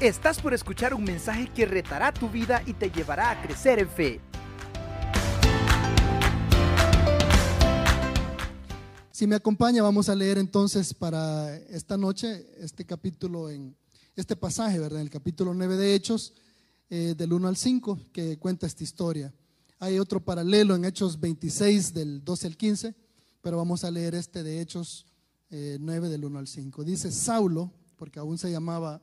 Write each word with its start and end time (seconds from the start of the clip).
Estás 0.00 0.40
por 0.40 0.54
escuchar 0.54 0.94
un 0.94 1.02
mensaje 1.02 1.50
que 1.52 1.66
retará 1.66 2.14
tu 2.14 2.28
vida 2.30 2.62
y 2.66 2.72
te 2.72 2.88
llevará 2.88 3.32
a 3.32 3.42
crecer 3.42 3.80
en 3.80 3.88
fe. 3.88 4.20
Si 9.10 9.26
me 9.26 9.34
acompaña, 9.34 9.82
vamos 9.82 10.08
a 10.08 10.14
leer 10.14 10.38
entonces 10.38 10.94
para 10.94 11.56
esta 11.56 11.96
noche 11.96 12.46
este 12.60 12.84
capítulo 12.84 13.50
en 13.50 13.74
este 14.14 14.36
pasaje, 14.36 14.78
¿verdad? 14.78 15.00
En 15.00 15.06
el 15.06 15.10
capítulo 15.10 15.52
9 15.52 15.76
de 15.76 15.92
Hechos, 15.96 16.32
eh, 16.90 17.16
del 17.18 17.32
1 17.32 17.48
al 17.48 17.56
5, 17.56 17.98
que 18.12 18.38
cuenta 18.38 18.68
esta 18.68 18.84
historia. 18.84 19.34
Hay 19.80 19.98
otro 19.98 20.20
paralelo 20.20 20.76
en 20.76 20.84
Hechos 20.84 21.18
26, 21.18 21.92
del 21.92 22.24
12 22.24 22.46
al 22.46 22.56
15, 22.56 22.94
pero 23.42 23.56
vamos 23.56 23.82
a 23.82 23.90
leer 23.90 24.14
este 24.14 24.44
de 24.44 24.60
Hechos 24.60 25.06
9, 25.50 26.06
eh, 26.06 26.10
del 26.10 26.24
1 26.24 26.38
al 26.38 26.46
5. 26.46 26.84
Dice 26.84 27.10
Saulo, 27.10 27.72
porque 27.96 28.20
aún 28.20 28.38
se 28.38 28.52
llamaba 28.52 29.02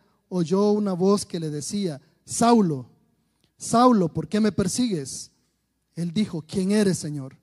oyó 0.33 0.71
una 0.71 0.93
voz 0.93 1.25
que 1.25 1.41
le 1.41 1.49
decía, 1.49 2.01
Saulo, 2.23 2.87
Saulo, 3.57 4.07
¿por 4.13 4.29
qué 4.29 4.39
me 4.39 4.53
persigues? 4.53 5.29
Él 5.93 6.13
dijo, 6.13 6.41
¿quién 6.41 6.71
eres, 6.71 6.97
Señor? 6.97 7.37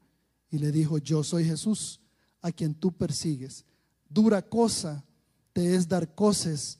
Y 0.51 0.59
le 0.59 0.73
dijo, 0.73 0.97
yo 0.97 1.23
soy 1.23 1.45
Jesús, 1.45 2.01
a 2.41 2.51
quien 2.51 2.75
tú 2.75 2.91
persigues. 2.91 3.67
Dura 4.09 4.41
cosa 4.41 5.05
te 5.53 5.75
es 5.75 5.87
dar 5.87 6.15
coces 6.15 6.79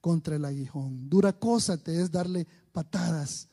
contra 0.00 0.34
el 0.34 0.44
aguijón. 0.44 1.08
Dura 1.08 1.32
cosa 1.32 1.76
te 1.76 2.02
es 2.02 2.10
darle 2.10 2.48
patadas 2.72 3.48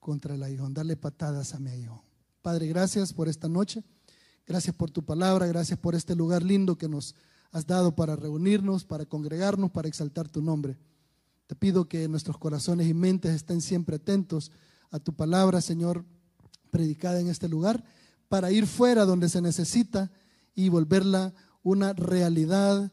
contra 0.00 0.34
el 0.34 0.42
aguijón, 0.42 0.74
darle 0.74 0.96
patadas 0.96 1.54
a 1.54 1.58
mi 1.58 1.70
aguijón. 1.70 2.02
Padre, 2.42 2.66
gracias 2.66 3.14
por 3.14 3.26
esta 3.26 3.48
noche. 3.48 3.82
Gracias 4.46 4.76
por 4.76 4.90
tu 4.90 5.02
palabra, 5.02 5.46
gracias 5.46 5.78
por 5.78 5.94
este 5.94 6.14
lugar 6.14 6.42
lindo 6.42 6.76
que 6.76 6.88
nos 6.88 7.14
has 7.52 7.66
dado 7.66 7.96
para 7.96 8.16
reunirnos, 8.16 8.84
para 8.84 9.06
congregarnos, 9.06 9.70
para 9.70 9.88
exaltar 9.88 10.28
tu 10.28 10.42
nombre. 10.42 10.76
Te 11.48 11.56
pido 11.56 11.88
que 11.88 12.06
nuestros 12.08 12.36
corazones 12.36 12.88
y 12.88 12.94
mentes 12.94 13.34
estén 13.34 13.62
siempre 13.62 13.96
atentos 13.96 14.52
a 14.90 14.98
tu 14.98 15.14
palabra, 15.14 15.62
Señor, 15.62 16.04
predicada 16.70 17.20
en 17.20 17.28
este 17.28 17.48
lugar, 17.48 17.82
para 18.28 18.52
ir 18.52 18.66
fuera 18.66 19.06
donde 19.06 19.30
se 19.30 19.40
necesita 19.40 20.12
y 20.54 20.68
volverla 20.68 21.32
una 21.62 21.94
realidad, 21.94 22.92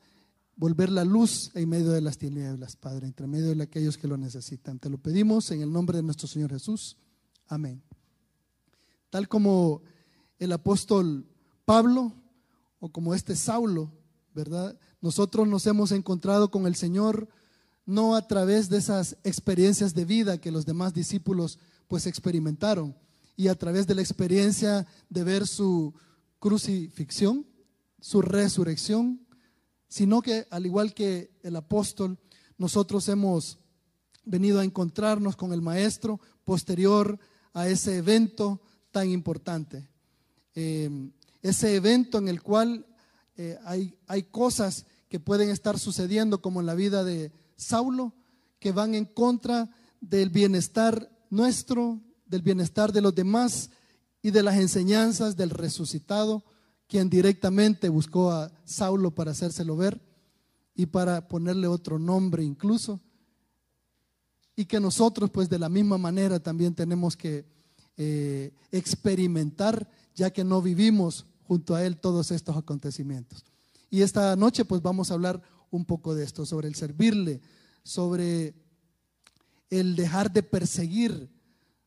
volver 0.55 0.89
la 0.89 1.03
luz 1.03 1.51
en 1.53 1.67
medio 1.67 1.91
de 1.91 1.99
las 1.99 2.17
tinieblas, 2.17 2.77
Padre, 2.77 3.07
entre 3.07 3.27
medio 3.27 3.53
de 3.53 3.61
aquellos 3.61 3.97
que 3.97 4.07
lo 4.07 4.15
necesitan. 4.15 4.79
Te 4.79 4.89
lo 4.89 4.99
pedimos 4.99 5.51
en 5.51 5.61
el 5.61 5.69
nombre 5.69 5.97
de 5.97 6.03
nuestro 6.03 6.29
Señor 6.29 6.51
Jesús. 6.51 6.95
Amén. 7.47 7.83
Tal 9.09 9.27
como 9.27 9.81
el 10.39 10.53
apóstol 10.53 11.27
Pablo 11.65 12.13
o 12.79 12.87
como 12.89 13.13
este 13.13 13.35
Saulo, 13.35 13.91
¿verdad? 14.33 14.79
Nosotros 15.01 15.45
nos 15.45 15.67
hemos 15.67 15.91
encontrado 15.91 16.49
con 16.49 16.67
el 16.67 16.75
Señor 16.75 17.27
no 17.85 18.15
a 18.15 18.27
través 18.27 18.69
de 18.69 18.77
esas 18.77 19.17
experiencias 19.23 19.93
de 19.93 20.05
vida 20.05 20.39
que 20.39 20.51
los 20.51 20.65
demás 20.65 20.93
discípulos 20.93 21.59
pues 21.87 22.07
experimentaron 22.07 22.95
y 23.37 23.47
a 23.47 23.55
través 23.55 23.85
de 23.85 23.95
la 23.95 24.01
experiencia 24.01 24.87
de 25.09 25.23
ver 25.23 25.45
su 25.45 25.93
crucifixión, 26.39 27.45
su 27.99 28.21
resurrección, 28.21 29.25
sino 29.87 30.21
que 30.21 30.47
al 30.49 30.65
igual 30.65 30.93
que 30.93 31.31
el 31.43 31.55
apóstol, 31.55 32.17
nosotros 32.57 33.07
hemos 33.09 33.59
venido 34.23 34.59
a 34.59 34.63
encontrarnos 34.63 35.35
con 35.35 35.53
el 35.53 35.61
Maestro 35.61 36.19
posterior 36.43 37.19
a 37.53 37.67
ese 37.67 37.97
evento 37.97 38.61
tan 38.91 39.09
importante. 39.09 39.87
Eh, 40.55 40.89
ese 41.41 41.75
evento 41.75 42.17
en 42.17 42.27
el 42.27 42.41
cual 42.41 42.85
eh, 43.37 43.59
hay, 43.65 43.95
hay 44.07 44.23
cosas 44.23 44.85
que 45.09 45.19
pueden 45.19 45.49
estar 45.49 45.77
sucediendo 45.77 46.41
como 46.41 46.59
en 46.59 46.65
la 46.65 46.75
vida 46.75 47.03
de 47.03 47.31
Saulo, 47.55 48.13
que 48.59 48.71
van 48.71 48.95
en 48.95 49.05
contra 49.05 49.69
del 50.01 50.29
bienestar 50.29 51.11
nuestro, 51.29 52.01
del 52.25 52.41
bienestar 52.41 52.91
de 52.91 53.01
los 53.01 53.13
demás 53.13 53.69
y 54.21 54.31
de 54.31 54.43
las 54.43 54.55
enseñanzas 54.55 55.35
del 55.35 55.49
resucitado, 55.49 56.43
quien 56.87 57.09
directamente 57.09 57.89
buscó 57.89 58.31
a 58.31 58.51
Saulo 58.63 59.13
para 59.13 59.31
hacérselo 59.31 59.75
ver 59.75 60.01
y 60.75 60.85
para 60.87 61.27
ponerle 61.27 61.67
otro 61.67 61.99
nombre 61.99 62.43
incluso. 62.43 62.99
Y 64.55 64.65
que 64.65 64.79
nosotros 64.79 65.29
pues 65.29 65.49
de 65.49 65.59
la 65.59 65.69
misma 65.69 65.97
manera 65.97 66.39
también 66.39 66.73
tenemos 66.73 67.15
que 67.17 67.45
eh, 67.97 68.53
experimentar, 68.71 69.89
ya 70.15 70.31
que 70.31 70.43
no 70.43 70.61
vivimos 70.61 71.25
junto 71.43 71.75
a 71.75 71.83
Él 71.83 71.97
todos 71.97 72.31
estos 72.31 72.55
acontecimientos. 72.57 73.45
Y 73.89 74.01
esta 74.01 74.35
noche 74.35 74.65
pues 74.65 74.81
vamos 74.81 75.11
a 75.11 75.13
hablar 75.13 75.41
un 75.75 75.85
poco 75.85 76.15
de 76.15 76.23
esto, 76.23 76.45
sobre 76.45 76.67
el 76.67 76.75
servirle, 76.75 77.41
sobre 77.83 78.55
el 79.69 79.95
dejar 79.95 80.31
de 80.31 80.43
perseguir, 80.43 81.29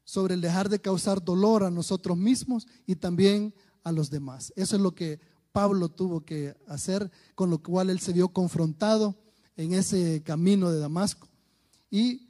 sobre 0.05 0.35
el 0.35 0.41
dejar 0.41 0.69
de 0.69 0.81
causar 0.81 1.23
dolor 1.23 1.65
a 1.65 1.71
nosotros 1.71 2.17
mismos 2.17 2.67
y 2.87 2.97
también 2.97 3.55
a 3.83 3.93
los 3.93 4.11
demás. 4.11 4.53
Eso 4.57 4.77
es 4.77 4.83
lo 4.83 4.95
que 4.95 5.21
Pablo 5.53 5.89
tuvo 5.89 6.25
que 6.25 6.55
hacer, 6.67 7.11
con 7.35 7.51
lo 7.51 7.63
cual 7.63 7.91
él 7.91 8.01
se 8.01 8.13
vio 8.13 8.29
confrontado 8.29 9.17
en 9.57 9.73
ese 9.73 10.23
camino 10.23 10.71
de 10.71 10.79
Damasco 10.79 11.29
y 11.91 12.29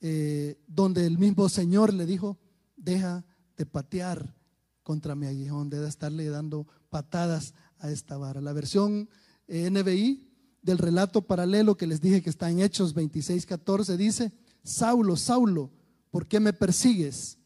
eh, 0.00 0.60
donde 0.66 1.06
el 1.06 1.18
mismo 1.18 1.48
Señor 1.48 1.94
le 1.94 2.06
dijo, 2.06 2.38
deja 2.76 3.24
de 3.56 3.66
patear 3.66 4.34
contra 4.82 5.14
mi 5.14 5.26
aguijón, 5.26 5.70
de 5.70 5.86
estarle 5.86 6.28
dando 6.28 6.66
patadas 6.88 7.54
a 7.78 7.90
esta 7.90 8.16
vara. 8.16 8.40
La 8.40 8.52
versión 8.52 9.08
eh, 9.46 9.70
NBI 9.70 10.27
del 10.68 10.76
relato 10.76 11.22
paralelo 11.22 11.78
que 11.78 11.86
les 11.86 12.02
dije 12.02 12.20
que 12.20 12.28
está 12.28 12.50
en 12.50 12.60
Hechos 12.60 12.92
26, 12.92 13.46
14 13.46 13.96
dice, 13.96 14.32
Saulo, 14.62 15.16
Saulo, 15.16 15.70
¿por 16.10 16.26
qué 16.26 16.40
me 16.40 16.52
persigues? 16.52 17.38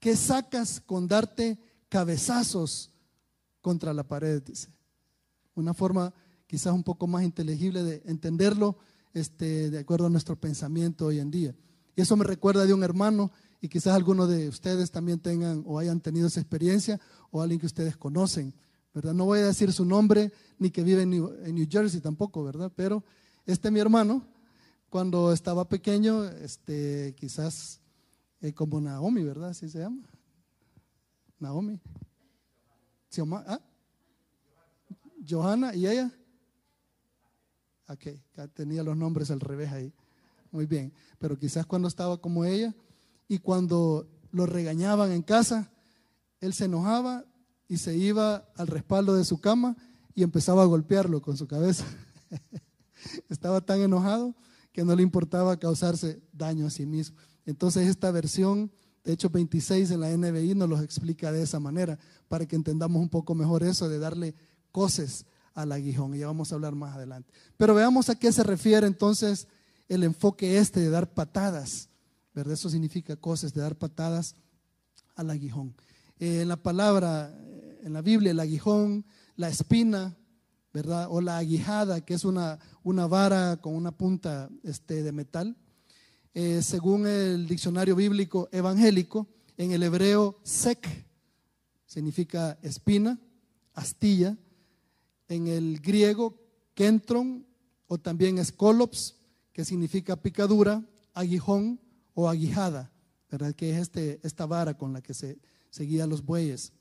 ¿Qué 0.00 0.16
sacas 0.16 0.80
con 0.80 1.06
darte 1.06 1.60
cabezazos 1.88 2.90
contra 3.60 3.94
la 3.94 4.02
pared? 4.02 4.42
Dice. 4.42 4.68
Una 5.54 5.74
forma 5.74 6.12
quizás 6.48 6.74
un 6.74 6.82
poco 6.82 7.06
más 7.06 7.22
inteligible 7.22 7.84
de 7.84 8.02
entenderlo 8.04 8.78
este, 9.14 9.70
de 9.70 9.78
acuerdo 9.78 10.06
a 10.06 10.10
nuestro 10.10 10.34
pensamiento 10.34 11.06
hoy 11.06 11.20
en 11.20 11.30
día. 11.30 11.54
Y 11.94 12.00
eso 12.00 12.16
me 12.16 12.24
recuerda 12.24 12.66
de 12.66 12.74
un 12.74 12.82
hermano 12.82 13.30
y 13.60 13.68
quizás 13.68 13.94
algunos 13.94 14.28
de 14.28 14.48
ustedes 14.48 14.90
también 14.90 15.20
tengan 15.20 15.62
o 15.66 15.78
hayan 15.78 16.00
tenido 16.00 16.26
esa 16.26 16.40
experiencia 16.40 17.00
o 17.30 17.40
alguien 17.40 17.60
que 17.60 17.66
ustedes 17.66 17.96
conocen, 17.96 18.52
No 19.02 19.24
voy 19.26 19.40
a 19.40 19.46
decir 19.46 19.72
su 19.72 19.84
nombre 19.84 20.32
ni 20.58 20.70
que 20.70 20.82
vive 20.82 21.02
en 21.02 21.10
New, 21.10 21.66
Jersey 21.68 22.00
tampoco, 22.00 22.42
¿verdad? 22.44 22.72
Pero 22.74 23.04
este 23.44 23.70
mi 23.70 23.80
hermano, 23.80 24.26
cuando 24.88 25.32
estaba 25.32 25.68
pequeño, 25.68 26.24
este, 26.24 27.14
quizás 27.16 27.80
eh, 28.40 28.52
como 28.52 28.80
Naomi, 28.80 29.22
¿verdad? 29.22 29.50
Así 29.50 29.68
se 29.68 29.80
llama. 29.80 30.02
Naomi. 31.38 31.80
¿Ah? 33.46 33.60
Johanna 35.28 35.74
y 35.74 35.86
ella. 35.86 36.10
Ok, 37.88 38.06
tenía 38.54 38.82
los 38.82 38.96
nombres 38.96 39.30
al 39.30 39.40
revés 39.40 39.72
ahí. 39.72 39.92
Muy 40.50 40.66
bien. 40.66 40.92
Pero 41.18 41.38
quizás 41.38 41.66
cuando 41.66 41.88
estaba 41.88 42.18
como 42.18 42.44
ella, 42.44 42.74
y 43.28 43.38
cuando 43.38 44.08
lo 44.30 44.46
regañaban 44.46 45.12
en 45.12 45.22
casa, 45.22 45.70
él 46.40 46.52
se 46.52 46.66
enojaba 46.66 47.24
y 47.68 47.78
se 47.78 47.96
iba 47.96 48.48
al 48.56 48.66
respaldo 48.66 49.14
de 49.14 49.24
su 49.24 49.40
cama 49.40 49.76
y 50.14 50.22
empezaba 50.22 50.62
a 50.62 50.66
golpearlo 50.66 51.20
con 51.20 51.36
su 51.36 51.46
cabeza. 51.46 51.84
Estaba 53.28 53.60
tan 53.60 53.80
enojado 53.80 54.34
que 54.72 54.84
no 54.84 54.94
le 54.94 55.02
importaba 55.02 55.58
causarse 55.58 56.22
daño 56.32 56.66
a 56.66 56.70
sí 56.70 56.86
mismo. 56.86 57.16
Entonces 57.44 57.88
esta 57.88 58.10
versión 58.10 58.70
de 59.04 59.12
hecho 59.12 59.30
26 59.30 59.90
en 59.92 60.00
la 60.00 60.16
NBI 60.16 60.54
nos 60.54 60.68
lo 60.68 60.80
explica 60.80 61.30
de 61.30 61.42
esa 61.42 61.60
manera, 61.60 61.98
para 62.26 62.46
que 62.46 62.56
entendamos 62.56 63.00
un 63.00 63.08
poco 63.08 63.34
mejor 63.34 63.62
eso 63.62 63.88
de 63.88 64.00
darle 64.00 64.34
coces 64.72 65.26
al 65.54 65.70
aguijón. 65.70 66.14
Y 66.14 66.18
ya 66.18 66.26
vamos 66.26 66.50
a 66.50 66.56
hablar 66.56 66.74
más 66.74 66.96
adelante. 66.96 67.32
Pero 67.56 67.74
veamos 67.74 68.10
a 68.10 68.16
qué 68.16 68.32
se 68.32 68.42
refiere 68.42 68.86
entonces 68.86 69.46
el 69.88 70.02
enfoque 70.02 70.58
este 70.58 70.80
de 70.80 70.90
dar 70.90 71.14
patadas 71.14 71.88
¿verdad? 72.36 72.52
Eso 72.52 72.68
significa 72.68 73.16
cosas 73.16 73.54
de 73.54 73.62
dar 73.62 73.76
patadas 73.76 74.36
al 75.14 75.30
aguijón. 75.30 75.74
Eh, 76.18 76.42
en 76.42 76.48
la 76.48 76.56
palabra, 76.56 77.34
en 77.82 77.92
la 77.92 78.00
Biblia, 78.00 78.30
el 78.30 78.40
aguijón, 78.40 79.04
la 79.36 79.48
espina, 79.48 80.16
¿verdad? 80.72 81.08
O 81.10 81.20
la 81.20 81.38
aguijada, 81.38 82.00
que 82.04 82.14
es 82.14 82.24
una, 82.24 82.58
una 82.82 83.06
vara 83.06 83.58
con 83.58 83.74
una 83.74 83.92
punta 83.92 84.48
este, 84.62 85.02
de 85.02 85.12
metal. 85.12 85.56
Eh, 86.32 86.62
según 86.62 87.06
el 87.06 87.46
diccionario 87.46 87.94
bíblico 87.96 88.48
evangélico, 88.50 89.28
en 89.56 89.72
el 89.72 89.82
hebreo 89.82 90.38
sek 90.42 91.06
significa 91.86 92.58
espina, 92.62 93.18
astilla. 93.74 94.36
En 95.28 95.48
el 95.48 95.80
griego 95.80 96.38
kentron 96.74 97.46
o 97.88 97.98
también 97.98 98.38
escolops, 98.38 99.16
que 99.52 99.64
significa 99.64 100.16
picadura, 100.16 100.84
aguijón 101.14 101.80
o 102.14 102.28
aguijada, 102.28 102.92
¿verdad? 103.30 103.54
Que 103.54 103.70
es 103.70 103.78
este, 103.78 104.20
esta 104.22 104.46
vara 104.46 104.76
con 104.76 104.92
la 104.92 105.00
que 105.00 105.14
se, 105.14 105.38
seguía 105.76 106.06
los 106.06 106.24
bueyes. 106.24 106.72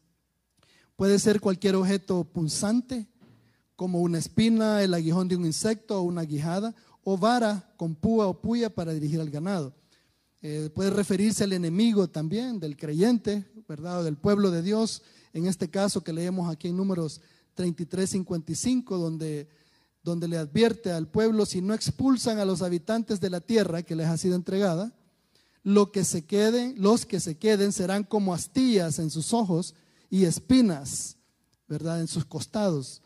Puede 0.95 1.19
ser 1.19 1.41
cualquier 1.41 1.75
objeto 1.75 2.23
punzante, 2.23 3.07
como 3.75 3.99
una 3.99 4.19
espina, 4.19 4.81
el 4.81 4.93
aguijón 4.93 5.27
de 5.27 5.35
un 5.35 5.45
insecto 5.45 5.99
o 5.99 6.03
una 6.03 6.21
aguijada, 6.21 6.73
o 7.03 7.17
vara 7.17 7.73
con 7.75 7.93
púa 7.93 8.27
o 8.27 8.41
puya 8.41 8.73
para 8.73 8.93
dirigir 8.93 9.19
al 9.19 9.29
ganado. 9.29 9.75
Eh, 10.41 10.69
puede 10.73 10.91
referirse 10.91 11.43
al 11.43 11.51
enemigo 11.51 12.07
también, 12.07 12.57
del 12.57 12.77
creyente, 12.77 13.43
¿verdad? 13.67 13.99
O 13.99 14.03
del 14.05 14.15
pueblo 14.15 14.49
de 14.49 14.61
Dios, 14.61 15.01
en 15.33 15.45
este 15.45 15.69
caso 15.69 16.01
que 16.01 16.13
leemos 16.13 16.49
aquí 16.49 16.69
en 16.69 16.77
números 16.77 17.19
33, 17.55 18.09
55, 18.09 18.97
donde, 18.97 19.49
donde 20.03 20.29
le 20.29 20.37
advierte 20.37 20.91
al 20.91 21.09
pueblo, 21.09 21.45
si 21.45 21.61
no 21.61 21.73
expulsan 21.73 22.39
a 22.39 22.45
los 22.45 22.61
habitantes 22.61 23.19
de 23.19 23.29
la 23.29 23.41
tierra 23.41 23.83
que 23.83 23.95
les 23.95 24.07
ha 24.07 24.17
sido 24.17 24.35
entregada, 24.35 24.93
lo 25.65 25.91
que 25.91 26.03
se 26.03 26.23
queden, 26.25 26.75
los 26.77 27.07
que 27.07 27.19
se 27.19 27.39
queden 27.39 27.73
serán 27.73 28.03
como 28.03 28.35
astillas 28.35 28.99
en 28.99 29.09
sus 29.09 29.33
ojos 29.33 29.73
y 30.11 30.25
espinas, 30.25 31.17
¿verdad? 31.67 31.99
En 32.01 32.07
sus 32.07 32.23
costados. 32.23 33.01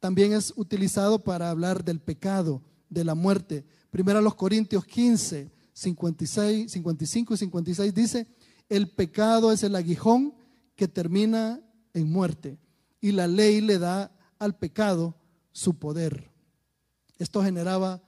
También 0.00 0.32
es 0.32 0.52
utilizado 0.56 1.22
para 1.22 1.48
hablar 1.48 1.84
del 1.84 2.00
pecado 2.00 2.60
de 2.90 3.04
la 3.04 3.14
muerte. 3.14 3.64
Primero 3.90 4.18
a 4.18 4.22
los 4.22 4.34
Corintios 4.34 4.84
15, 4.84 5.52
56, 5.72 6.72
55 6.72 7.34
y 7.34 7.36
56 7.36 7.94
dice, 7.94 8.26
el 8.68 8.90
pecado 8.90 9.52
es 9.52 9.62
el 9.62 9.76
aguijón 9.76 10.34
que 10.74 10.88
termina 10.88 11.60
en 11.94 12.10
muerte 12.10 12.58
y 13.00 13.12
la 13.12 13.28
ley 13.28 13.60
le 13.60 13.78
da 13.78 14.10
al 14.40 14.56
pecado 14.56 15.14
su 15.52 15.78
poder. 15.78 16.32
Esto 17.16 17.44
generaba 17.44 18.02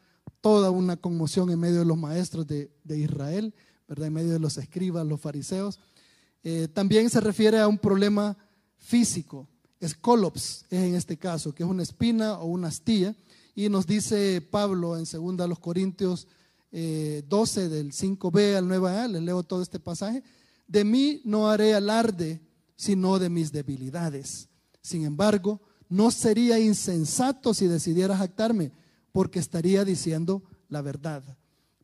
toda 0.45 0.71
una 0.71 0.99
conmoción 0.99 1.51
en 1.51 1.59
medio 1.59 1.79
de 1.79 1.85
los 1.87 1.97
maestros 1.97 2.47
de, 2.47 2.71
Israel, 2.87 3.55
¿verdad? 3.89 4.09
en 4.09 4.13
medio 4.13 4.33
de 4.33 4.39
los 4.39 4.57
escribas, 4.59 5.07
los 5.07 5.21
fariseos. 5.21 5.79
Eh, 6.43 6.69
también 6.73 7.09
se 7.11 7.21
refiere 7.21 7.59
a 7.59 7.69
un 7.69 7.79
problema 7.79 8.37
físico, 8.77 9.49
escolops 9.81 10.67
es 10.71 10.83
en 10.83 10.95
este 10.95 11.17
caso, 11.17 11.55
que 11.55 11.63
es 11.63 11.69
una 11.69 11.83
espina 11.83 12.39
o 12.39 12.47
una 12.47 12.69
astilla, 12.69 13.15
y 13.55 13.69
nos 13.69 13.87
dice 13.87 14.41
Pablo 14.41 14.97
en 14.97 15.05
2 15.05 15.59
Corintios 15.59 16.27
12 16.71 16.73
eh, 16.73 17.69
del 17.69 17.93
5b 17.93 18.57
al 18.57 18.67
9a, 18.67 19.09
les 19.09 19.23
leo 19.23 19.43
todo 19.43 19.63
este 19.63 19.79
pasaje, 19.79 20.23
de 20.67 20.85
mí 20.85 21.21
no 21.25 21.49
haré 21.49 21.75
alarde, 21.75 22.41
sino 22.77 23.19
de 23.19 23.31
mis 23.31 23.53
debilidades. 23.53 24.49
Sin 24.83 25.05
embargo, 25.05 25.61
no 25.89 26.11
sería 26.11 26.59
insensato 26.59 27.55
si 27.55 27.69
decidiera 27.69 28.17
jactarme, 28.17 28.73
porque 29.13 29.39
estaría 29.39 29.85
diciendo 29.85 30.43
la 30.69 30.83
verdad. 30.83 31.23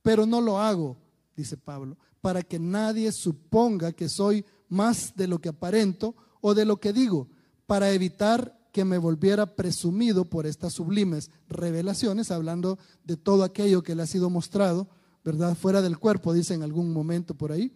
Pero 0.03 0.27
no 0.27 0.41
lo 0.41 0.59
hago, 0.59 0.97
dice 1.41 1.57
Pablo, 1.57 1.97
para 2.21 2.43
que 2.43 2.59
nadie 2.59 3.13
suponga 3.13 3.93
que 3.93 4.09
soy 4.09 4.45
más 4.69 5.15
de 5.17 5.27
lo 5.27 5.41
que 5.41 5.49
aparento 5.49 6.15
o 6.41 6.55
de 6.55 6.65
lo 6.65 6.79
que 6.79 6.93
digo, 6.93 7.29
para 7.67 7.91
evitar 7.93 8.59
que 8.73 8.85
me 8.85 8.99
volviera 8.99 9.57
presumido 9.57 10.25
por 10.25 10.47
estas 10.47 10.75
sublimes 10.75 11.31
revelaciones, 11.49 12.31
hablando 12.31 12.79
de 13.05 13.17
todo 13.17 13.43
aquello 13.43 13.83
que 13.83 13.95
le 13.95 14.03
ha 14.03 14.07
sido 14.07 14.31
mostrado, 14.31 14.89
¿verdad? 15.25 15.57
Fuera 15.57 15.83
del 15.83 15.99
cuerpo, 15.99 16.33
dice 16.33 16.55
en 16.55 16.63
algún 16.63 16.93
momento 16.93 17.35
por 17.35 17.53
ahí. 17.53 17.73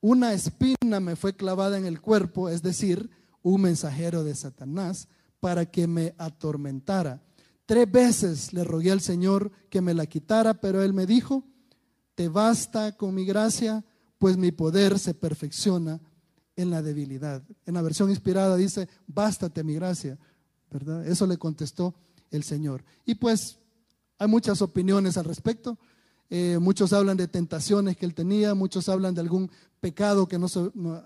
Una 0.00 0.32
espina 0.34 1.00
me 1.00 1.16
fue 1.16 1.34
clavada 1.34 1.78
en 1.78 1.86
el 1.86 2.00
cuerpo, 2.00 2.48
es 2.48 2.62
decir, 2.62 3.10
un 3.42 3.62
mensajero 3.62 4.24
de 4.24 4.34
Satanás, 4.34 5.08
para 5.40 5.66
que 5.66 5.86
me 5.86 6.14
atormentara. 6.18 7.22
Tres 7.64 7.90
veces 7.90 8.52
le 8.52 8.62
rogué 8.62 8.92
al 8.92 9.00
Señor 9.00 9.50
que 9.70 9.80
me 9.80 9.94
la 9.94 10.06
quitara, 10.06 10.54
pero 10.60 10.82
él 10.82 10.92
me 10.92 11.06
dijo, 11.06 11.44
te 12.16 12.28
basta 12.28 12.96
con 12.96 13.14
mi 13.14 13.24
gracia, 13.24 13.84
pues 14.18 14.36
mi 14.36 14.50
poder 14.50 14.98
se 14.98 15.14
perfecciona 15.14 16.00
en 16.56 16.70
la 16.70 16.82
debilidad. 16.82 17.44
En 17.66 17.74
la 17.74 17.82
versión 17.82 18.10
inspirada 18.10 18.56
dice, 18.56 18.88
bástate 19.06 19.62
mi 19.62 19.74
gracia, 19.74 20.18
¿verdad? 20.70 21.06
Eso 21.06 21.26
le 21.26 21.36
contestó 21.36 21.94
el 22.30 22.42
Señor. 22.42 22.82
Y 23.04 23.16
pues 23.16 23.58
hay 24.18 24.28
muchas 24.28 24.62
opiniones 24.62 25.18
al 25.18 25.26
respecto. 25.26 25.78
Eh, 26.30 26.58
muchos 26.58 26.94
hablan 26.94 27.18
de 27.18 27.28
tentaciones 27.28 27.98
que 27.98 28.06
él 28.06 28.14
tenía, 28.14 28.54
muchos 28.54 28.88
hablan 28.88 29.14
de 29.14 29.20
algún 29.20 29.50
pecado 29.80 30.26
que 30.26 30.38
no, 30.38 30.46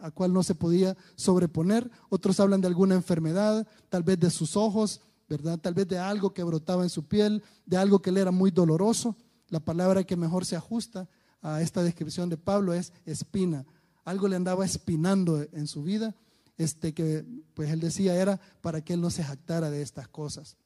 a 0.00 0.10
cual 0.12 0.32
no 0.32 0.44
se 0.44 0.54
podía 0.54 0.96
sobreponer, 1.16 1.90
otros 2.08 2.38
hablan 2.38 2.60
de 2.60 2.68
alguna 2.68 2.94
enfermedad, 2.94 3.66
tal 3.88 4.04
vez 4.04 4.18
de 4.18 4.30
sus 4.30 4.56
ojos, 4.56 5.00
¿verdad? 5.28 5.58
Tal 5.58 5.74
vez 5.74 5.88
de 5.88 5.98
algo 5.98 6.32
que 6.32 6.44
brotaba 6.44 6.84
en 6.84 6.88
su 6.88 7.04
piel, 7.04 7.42
de 7.66 7.76
algo 7.76 8.00
que 8.00 8.12
le 8.12 8.20
era 8.20 8.30
muy 8.30 8.52
doloroso. 8.52 9.16
La 9.50 9.60
palabra 9.60 10.04
que 10.04 10.16
mejor 10.16 10.46
se 10.46 10.56
ajusta 10.56 11.08
a 11.42 11.60
esta 11.60 11.82
descripción 11.82 12.30
de 12.30 12.38
Pablo 12.38 12.72
es 12.72 12.92
espina 13.04 13.66
algo 14.04 14.28
le 14.28 14.36
andaba 14.36 14.64
espinando 14.64 15.46
en 15.52 15.66
su 15.66 15.82
vida, 15.82 16.14
este 16.56 16.92
que 16.92 17.24
pues 17.54 17.70
él 17.70 17.80
decía 17.80 18.14
era 18.14 18.40
para 18.60 18.82
que 18.82 18.94
él 18.94 19.00
no 19.00 19.10
se 19.10 19.24
jactara 19.24 19.70
de 19.70 19.82
estas 19.82 20.08
cosas. 20.08 20.56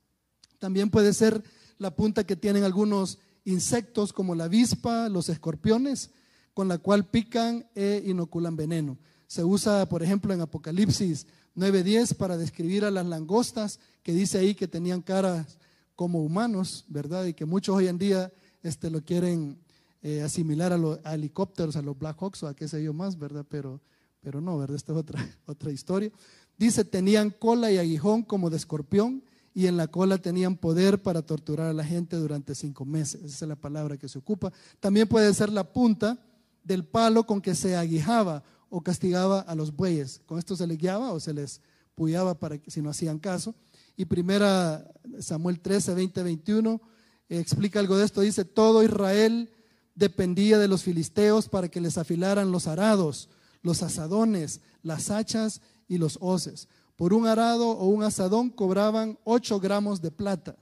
También 0.59 0.91
puede 0.91 1.13
ser 1.13 1.43
la 1.79 1.95
punta 1.95 2.25
que 2.25 2.37
tienen 2.37 2.65
algunos 2.65 3.19
insectos 3.45 4.13
como 4.13 4.35
la 4.35 4.45
avispa, 4.45 5.09
los 5.09 5.29
escorpiones, 5.29 6.11
con 6.55 6.69
la 6.69 6.79
cual 6.79 7.05
pican 7.11 7.67
e 7.75 8.03
inoculan 8.07 8.57
veneno. 8.57 8.99
Se 9.27 9.45
usa, 9.45 9.89
por 9.89 10.03
ejemplo, 10.03 10.33
en 10.33 10.41
Apocalipsis 10.41 11.27
9:10 11.55 12.15
para 12.15 12.37
describir 12.37 12.85
a 12.85 12.91
las 12.91 13.07
langostas, 13.07 13.79
que 14.03 14.13
dice 14.13 14.39
ahí 14.39 14.55
que 14.55 14.69
tenían 14.69 15.03
caras 15.03 15.59
como 15.97 16.23
humanos, 16.23 16.85
¿verdad? 16.89 17.27
Y 17.27 17.35
que 17.35 17.45
muchos 17.45 17.77
hoy 17.77 17.89
en 17.89 17.99
día 17.99 18.33
este, 18.65 18.91
lo 18.91 19.03
quieren 19.03 19.59
eh, 20.03 20.23
asimilar 20.23 20.73
a 20.73 20.79
los 20.79 20.99
helicópteros, 21.05 21.77
a 21.77 21.83
los 21.83 21.97
Black 21.97 22.17
Hawks 22.21 22.43
o 22.43 22.49
a 22.49 22.55
qué 22.55 22.67
sé 22.67 22.83
yo 22.83 22.93
más, 22.93 23.19
¿verdad? 23.19 23.47
Pero, 23.49 23.81
pero 24.21 24.41
no, 24.41 24.59
¿verdad? 24.59 24.77
Esta 24.77 24.93
es 24.93 24.99
otra, 24.99 25.27
otra 25.47 25.71
historia. 25.71 26.11
Dice, 26.59 26.85
tenían 26.85 27.31
cola 27.31 27.71
y 27.71 27.79
aguijón 27.79 28.23
como 28.23 28.51
de 28.51 28.57
escorpión 28.57 29.23
y 29.55 29.67
en 29.67 29.77
la 29.77 29.87
cola 29.87 30.19
tenían 30.19 30.57
poder 30.57 31.01
para 31.01 31.23
torturar 31.23 31.69
a 31.69 31.73
la 31.73 31.85
gente 31.85 32.17
durante 32.17 32.55
cinco 32.55 32.85
meses. 32.85 33.23
Esa 33.23 33.45
es 33.45 33.49
la 33.49 33.57
palabra 33.57 33.97
que 33.97 34.09
se 34.09 34.19
ocupa. 34.19 34.53
También 34.81 35.07
puede 35.07 35.33
ser 35.33 35.51
la 35.53 35.73
punta 35.73 36.19
del 36.65 36.85
palo 36.85 37.25
con 37.25 37.41
que 37.41 37.55
se 37.55 37.77
aguijaba 37.77 38.43
o 38.69 38.81
castigaba 38.83 39.41
a 39.41 39.55
los 39.55 39.75
bueyes. 39.77 40.21
Con 40.27 40.39
esto 40.39 40.57
se 40.57 40.67
les 40.67 40.79
guiaba 40.79 41.13
o 41.13 41.21
se 41.21 41.33
les 41.33 41.61
puyaba 41.95 42.39
para 42.39 42.59
que 42.59 42.71
si 42.71 42.83
no 42.83 42.91
hacían 42.91 43.19
caso. 43.19 43.55
Y 43.97 44.07
primera 44.07 44.91
Samuel 45.21 45.61
13, 45.61 45.95
20, 45.95 46.23
21 46.23 46.94
explica 47.39 47.81
algo 47.81 47.97
de 47.97 48.05
esto. 48.05 48.21
Dice, 48.21 48.45
todo 48.45 48.83
Israel 48.83 49.51
dependía 49.95 50.59
de 50.59 50.69
los 50.69 50.83
filisteos 50.83 51.49
para 51.49 51.69
que 51.69 51.81
les 51.81 51.99
afilaran 51.99 52.53
los 52.53 52.67
arados, 52.67 53.29
los 53.63 53.83
asadones, 53.83 54.61
las 54.83 55.11
hachas 55.11 55.61
y 55.89 55.99
los 55.99 56.19
hoces. 56.21 56.69
Por 56.97 57.13
un 57.13 57.27
arado 57.27 57.71
o 57.71 57.87
un 57.89 58.03
asadón 58.03 58.51
cobraban 58.51 59.19
8 59.25 59.61
gramos 59.61 60.01
de 60.01 60.11
plata 60.11 60.57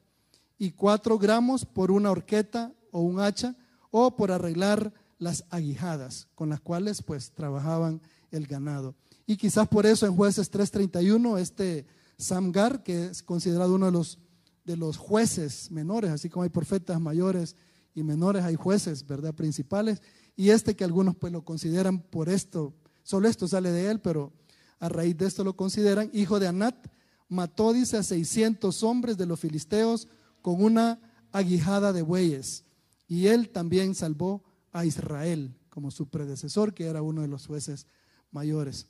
y 0.59 0.71
4 0.73 1.19
gramos 1.19 1.65
por 1.65 1.91
una 1.91 2.11
horqueta 2.11 2.73
o 2.91 3.01
un 3.01 3.21
hacha 3.21 3.57
o 3.91 4.17
por 4.17 4.31
arreglar 4.31 4.93
las 5.19 5.45
aguijadas 5.51 6.29
con 6.35 6.49
las 6.49 6.61
cuales 6.61 7.03
pues 7.03 7.33
trabajaban 7.33 8.01
el 8.31 8.47
ganado. 8.47 8.95
Y 9.27 9.37
quizás 9.37 9.69
por 9.69 9.87
eso 9.87 10.07
en 10.07 10.17
jueces 10.17 10.51
3.31 10.51 11.39
este 11.39 11.87
Samgar, 12.19 12.83
que 12.83 13.07
es 13.07 13.23
considerado 13.23 13.75
uno 13.75 13.87
de 13.87 13.93
los, 13.93 14.19
de 14.65 14.77
los 14.77 14.97
jueces 14.97 15.71
menores, 15.71 16.11
así 16.11 16.29
como 16.29 16.45
hay 16.45 16.51
profetas 16.51 17.01
mayores 17.01 17.57
y 17.95 18.03
menores 18.03 18.45
hay 18.45 18.55
jueces, 18.55 19.07
¿verdad? 19.07 19.35
Principales. 19.35 20.01
Y 20.37 20.51
este 20.51 20.77
que 20.77 20.85
algunos 20.85 21.17
pues 21.17 21.33
lo 21.33 21.45
consideran 21.45 22.01
por 22.01 22.29
esto, 22.29 22.75
solo 23.03 23.29
esto 23.29 23.47
sale 23.49 23.71
de 23.71 23.91
él, 23.91 24.01
pero 24.01 24.33
a 24.79 24.89
raíz 24.89 25.17
de 25.17 25.27
esto 25.27 25.45
lo 25.45 25.57
consideran, 25.57 26.11
hijo 26.13 26.41
de 26.41 26.49
Anat, 26.49 26.89
mató, 27.29 27.73
dice, 27.73 27.97
a 27.97 28.03
600 28.03 28.83
hombres 28.83 29.17
de 29.17 29.27
los 29.27 29.41
filisteos 29.41 30.09
con 30.41 30.63
una 30.63 31.01
aguijada 31.33 31.93
de 31.93 32.03
bueyes. 32.03 32.65
Y 33.09 33.29
él 33.29 33.51
también 33.51 33.95
salvó 33.95 34.43
a 34.73 34.85
Israel 34.85 35.55
como 35.71 35.91
su 35.91 36.09
predecesor, 36.09 36.75
que 36.75 36.87
era 36.87 37.03
uno 37.03 37.23
de 37.23 37.29
los 37.29 37.47
jueces 37.47 37.87
mayores. 38.31 38.87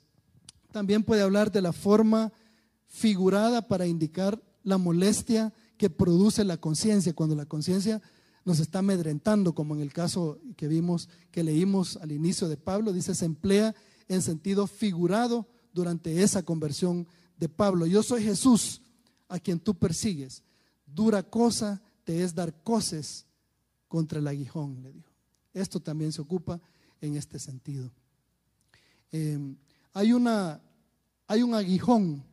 También 0.71 1.03
puede 1.03 1.21
hablar 1.21 1.51
de 1.51 1.61
la 1.61 1.71
forma 1.71 2.33
figurada 2.87 3.67
para 3.67 3.85
indicar 3.85 4.41
la 4.63 4.77
molestia 4.77 5.53
que 5.77 5.89
produce 5.89 6.43
la 6.43 6.57
conciencia, 6.57 7.13
cuando 7.13 7.35
la 7.35 7.45
conciencia 7.45 8.01
nos 8.45 8.59
está 8.59 8.79
amedrentando, 8.79 9.55
como 9.55 9.75
en 9.75 9.81
el 9.81 9.93
caso 9.93 10.39
que 10.57 10.67
vimos, 10.67 11.09
que 11.31 11.43
leímos 11.43 11.97
al 11.97 12.11
inicio 12.11 12.49
de 12.49 12.57
Pablo, 12.57 12.91
dice, 12.91 13.15
se 13.15 13.25
emplea 13.25 13.73
en 14.07 14.21
sentido 14.21 14.67
figurado 14.67 15.47
durante 15.73 16.23
esa 16.23 16.43
conversión 16.43 17.07
de 17.37 17.49
Pablo. 17.49 17.85
Yo 17.85 18.03
soy 18.03 18.23
Jesús 18.23 18.81
a 19.29 19.39
quien 19.39 19.59
tú 19.59 19.75
persigues. 19.75 20.43
Dura 20.85 21.23
cosa 21.23 21.81
te 22.03 22.23
es 22.23 22.35
dar 22.35 22.53
coces 22.63 23.25
contra 23.87 24.19
el 24.19 24.27
aguijón, 24.27 24.81
le 24.83 24.91
dijo. 24.91 25.11
Esto 25.53 25.79
también 25.79 26.11
se 26.11 26.21
ocupa 26.21 26.59
en 26.99 27.15
este 27.15 27.39
sentido. 27.39 27.91
Eh, 29.11 29.39
hay, 29.93 30.13
una, 30.13 30.61
hay 31.27 31.43
un 31.43 31.53
aguijón 31.53 32.23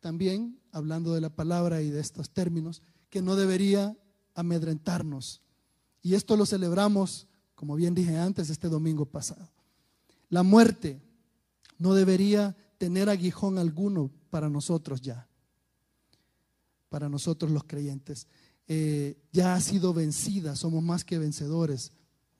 también, 0.00 0.58
hablando 0.72 1.14
de 1.14 1.20
la 1.20 1.30
palabra 1.30 1.82
y 1.82 1.90
de 1.90 2.00
estos 2.00 2.30
términos, 2.30 2.82
que 3.10 3.22
no 3.22 3.36
debería 3.36 3.96
amedrentarnos. 4.34 5.42
Y 6.00 6.14
esto 6.14 6.36
lo 6.36 6.46
celebramos, 6.46 7.28
como 7.54 7.76
bien 7.76 7.94
dije 7.94 8.16
antes, 8.16 8.50
este 8.50 8.68
domingo 8.68 9.06
pasado. 9.06 9.52
La 10.28 10.42
muerte 10.42 11.00
no 11.78 11.94
debería 11.94 12.56
tener 12.78 13.08
aguijón 13.08 13.58
alguno 13.58 14.10
para 14.30 14.48
nosotros 14.48 15.00
ya, 15.02 15.28
para 16.88 17.08
nosotros 17.08 17.50
los 17.50 17.64
creyentes. 17.64 18.26
Eh, 18.66 19.18
ya 19.32 19.54
ha 19.54 19.60
sido 19.60 19.92
vencida, 19.92 20.56
somos 20.56 20.82
más 20.82 21.04
que 21.04 21.18
vencedores, 21.18 21.92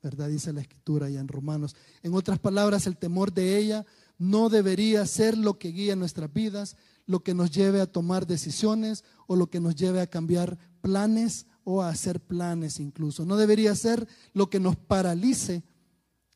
¿verdad? 0.02 0.28
Dice 0.28 0.52
la 0.52 0.62
escritura 0.62 1.10
ya 1.10 1.20
en 1.20 1.28
Romanos. 1.28 1.76
En 2.02 2.14
otras 2.14 2.38
palabras, 2.38 2.86
el 2.86 2.96
temor 2.96 3.32
de 3.32 3.58
ella 3.58 3.84
no 4.18 4.48
debería 4.48 5.06
ser 5.06 5.36
lo 5.36 5.58
que 5.58 5.68
guíe 5.68 5.94
nuestras 5.96 6.32
vidas, 6.32 6.76
lo 7.06 7.20
que 7.20 7.34
nos 7.34 7.50
lleve 7.50 7.80
a 7.80 7.90
tomar 7.90 8.26
decisiones 8.26 9.04
o 9.26 9.36
lo 9.36 9.48
que 9.48 9.60
nos 9.60 9.74
lleve 9.74 10.00
a 10.00 10.06
cambiar 10.06 10.58
planes 10.80 11.46
o 11.64 11.82
a 11.82 11.88
hacer 11.88 12.20
planes 12.20 12.80
incluso. 12.80 13.24
No 13.24 13.36
debería 13.36 13.74
ser 13.74 14.06
lo 14.32 14.48
que 14.50 14.60
nos 14.60 14.76
paralice 14.76 15.62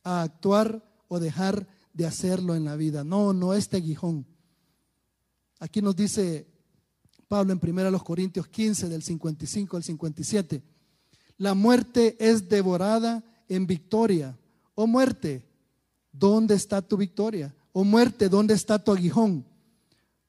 a 0.02 0.22
actuar 0.22 0.84
o 1.08 1.18
dejar 1.18 1.66
de 1.92 2.06
hacerlo 2.06 2.54
en 2.54 2.64
la 2.64 2.76
vida. 2.76 3.04
No, 3.04 3.32
no 3.32 3.54
este 3.54 3.78
aguijón. 3.78 4.26
Aquí 5.58 5.80
nos 5.80 5.96
dice 5.96 6.46
Pablo 7.28 7.52
en 7.52 7.60
1 7.62 8.04
Corintios 8.04 8.46
15 8.48 8.88
del 8.88 9.02
55 9.02 9.76
al 9.76 9.82
57. 9.82 10.62
La 11.38 11.54
muerte 11.54 12.16
es 12.18 12.48
devorada 12.48 13.24
en 13.48 13.66
victoria. 13.66 14.38
Oh 14.74 14.86
muerte, 14.86 15.46
¿dónde 16.12 16.54
está 16.54 16.82
tu 16.82 16.96
victoria? 16.96 17.54
Oh 17.72 17.84
muerte, 17.84 18.28
¿dónde 18.28 18.54
está 18.54 18.78
tu 18.78 18.92
aguijón? 18.92 19.44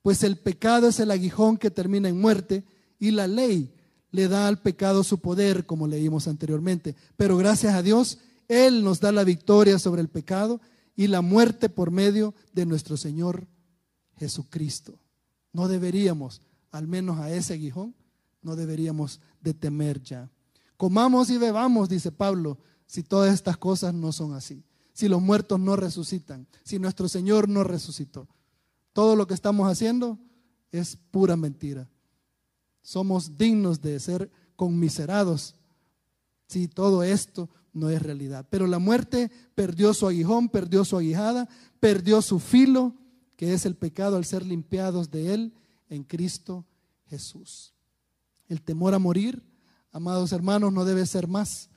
Pues 0.07 0.23
el 0.23 0.37
pecado 0.37 0.87
es 0.87 1.01
el 1.01 1.11
aguijón 1.11 1.57
que 1.57 1.69
termina 1.69 2.07
en 2.07 2.17
muerte 2.17 2.63
y 2.97 3.11
la 3.11 3.27
ley 3.27 3.75
le 4.11 4.29
da 4.29 4.47
al 4.47 4.61
pecado 4.61 5.03
su 5.03 5.19
poder, 5.19 5.65
como 5.65 5.85
leímos 5.85 6.29
anteriormente. 6.29 6.95
Pero 7.17 7.35
gracias 7.35 7.75
a 7.75 7.81
Dios, 7.81 8.19
Él 8.47 8.85
nos 8.85 9.01
da 9.01 9.11
la 9.11 9.25
victoria 9.25 9.77
sobre 9.79 9.99
el 9.99 10.07
pecado 10.07 10.61
y 10.95 11.07
la 11.07 11.19
muerte 11.19 11.67
por 11.67 11.91
medio 11.91 12.33
de 12.53 12.65
nuestro 12.65 12.95
Señor 12.95 13.47
Jesucristo. 14.15 14.97
No 15.51 15.67
deberíamos, 15.67 16.39
al 16.71 16.87
menos 16.87 17.19
a 17.19 17.29
ese 17.29 17.55
aguijón, 17.55 17.93
no 18.41 18.55
deberíamos 18.55 19.19
de 19.41 19.53
temer 19.55 20.01
ya. 20.01 20.31
Comamos 20.77 21.29
y 21.29 21.37
bebamos, 21.37 21.89
dice 21.89 22.13
Pablo, 22.13 22.59
si 22.85 23.03
todas 23.03 23.33
estas 23.33 23.57
cosas 23.57 23.93
no 23.93 24.13
son 24.13 24.35
así. 24.35 24.63
Si 24.93 25.09
los 25.09 25.21
muertos 25.21 25.59
no 25.59 25.75
resucitan, 25.75 26.47
si 26.63 26.79
nuestro 26.79 27.09
Señor 27.09 27.49
no 27.49 27.65
resucitó 27.65 28.29
todo 28.97 29.15
lo 29.15 29.27
que 29.27 29.35
estamos 29.35 29.71
haciendo 29.71 30.17
es 30.71 30.97
pura 31.11 31.37
mentira. 31.37 31.87
Somos 32.81 33.37
dignos 33.37 33.79
de 33.79 33.99
ser 33.99 34.31
conmiserados 34.55 35.53
si 36.47 36.67
todo 36.67 37.03
esto 37.03 37.47
no 37.73 37.91
es 37.91 38.01
realidad. 38.01 38.47
Pero 38.49 38.65
la 38.65 38.79
muerte 38.79 39.29
perdió 39.53 39.93
su 39.93 40.07
aguijón, 40.07 40.49
perdió 40.49 40.83
su 40.83 40.97
aguijada, 40.97 41.47
perdió 41.79 42.23
su 42.23 42.39
filo, 42.39 42.95
que 43.35 43.53
es 43.53 43.67
el 43.67 43.75
pecado 43.75 44.17
al 44.17 44.25
ser 44.25 44.43
limpiados 44.43 45.11
de 45.11 45.31
él 45.35 45.53
en 45.89 46.03
Cristo 46.03 46.65
Jesús. 47.05 47.75
El 48.47 48.63
temor 48.63 48.95
a 48.95 48.99
morir, 48.99 49.43
amados 49.91 50.31
hermanos, 50.31 50.73
no 50.73 50.85
debe 50.85 51.05
ser 51.05 51.27
más. 51.27 51.69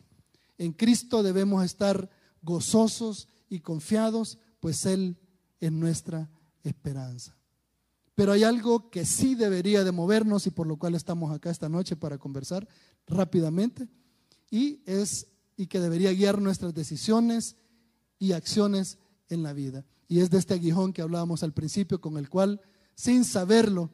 En 0.57 0.73
Cristo 0.73 1.23
debemos 1.23 1.67
estar 1.67 2.09
gozosos 2.41 3.29
y 3.51 3.61
confiados, 3.61 4.39
pues 4.59 4.87
Él 4.87 5.19
es 5.61 5.71
nuestra 5.71 6.31
esperanza. 6.63 7.37
Pero 8.15 8.33
hay 8.33 8.45
algo 8.45 8.91
que 8.91 9.07
sí 9.07 9.35
debería 9.35 9.83
de 9.85 9.93
movernos 9.93 10.47
y 10.47 10.51
por 10.51 10.67
lo 10.67 10.77
cual 10.77 10.95
estamos 10.95 11.33
acá 11.33 11.51
esta 11.51 11.69
noche 11.69 11.97
para 11.97 12.19
conversar 12.19 12.69
rápidamente 13.07 13.89
y 14.51 14.83
es 14.85 15.27
y 15.57 15.67
que 15.67 15.81
debería 15.81 16.13
guiar 16.13 16.41
nuestras 16.41 16.75
decisiones 16.75 17.57
y 18.19 18.33
acciones 18.33 18.99
en 19.29 19.43
la 19.43 19.53
vida. 19.53 19.85
Y 20.09 20.21
es 20.21 20.31
de 20.31 20.39
este 20.39 20.55
aguijón 20.55 20.93
que 20.93 21.03
hablábamos 21.03 21.43
al 21.43 21.53
principio 21.53 22.01
con 22.01 22.17
el 22.17 22.29
cual 22.29 22.61
sin 22.95 23.25
saberlo 23.25 23.91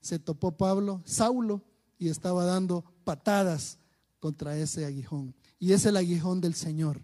se 0.00 0.18
topó 0.18 0.56
Pablo, 0.56 1.02
Saulo 1.04 1.62
y 1.98 2.08
estaba 2.08 2.44
dando 2.44 2.84
patadas 3.04 3.78
contra 4.18 4.56
ese 4.56 4.84
aguijón. 4.84 5.34
Y 5.58 5.72
es 5.72 5.84
el 5.86 5.96
aguijón 5.96 6.40
del 6.40 6.54
Señor. 6.54 7.02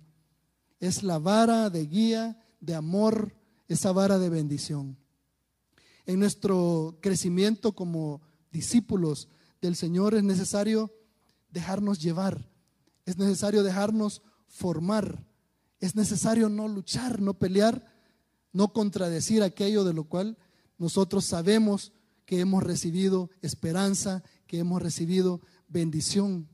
Es 0.81 1.03
la 1.03 1.19
vara 1.19 1.71
de 1.71 1.87
guía, 1.87 2.38
de 2.61 2.75
amor, 2.75 3.35
esa 3.68 3.92
vara 3.92 4.18
de 4.18 4.28
bendición. 4.28 4.96
En 6.04 6.20
nuestro 6.20 6.99
crecimiento 7.00 7.73
como 7.73 8.23
discípulos 8.52 9.28
del 9.61 9.76
Señor 9.76 10.14
es 10.14 10.23
necesario 10.23 10.92
dejarnos 11.50 12.00
llevar, 12.00 12.49
es 13.04 13.18
necesario 13.18 13.62
dejarnos 13.62 14.23
formar, 14.46 15.25
es 15.80 15.96
necesario 15.96 16.49
no 16.49 16.68
luchar, 16.68 17.20
no 17.20 17.35
pelear, 17.35 17.85
no 18.52 18.73
contradecir 18.73 19.42
aquello 19.42 19.85
de 19.85 19.92
lo 19.92 20.04
cual 20.04 20.38
nosotros 20.78 21.25
sabemos 21.25 21.92
que 22.25 22.40
hemos 22.40 22.62
recibido 22.62 23.30
esperanza, 23.42 24.23
que 24.46 24.58
hemos 24.58 24.82
recibido 24.82 25.40
bendición. 25.68 26.49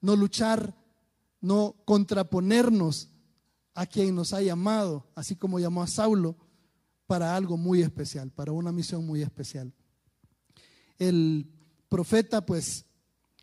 No 0.00 0.16
luchar, 0.16 0.76
no 1.40 1.76
contraponernos 1.84 3.10
a 3.76 3.84
quien 3.84 4.14
nos 4.14 4.32
ha 4.32 4.40
llamado, 4.40 5.06
así 5.14 5.36
como 5.36 5.60
llamó 5.60 5.82
a 5.82 5.86
Saulo, 5.86 6.34
para 7.06 7.36
algo 7.36 7.58
muy 7.58 7.82
especial, 7.82 8.30
para 8.32 8.50
una 8.50 8.72
misión 8.72 9.06
muy 9.06 9.20
especial. 9.20 9.72
El 10.98 11.46
profeta, 11.90 12.44
pues, 12.44 12.86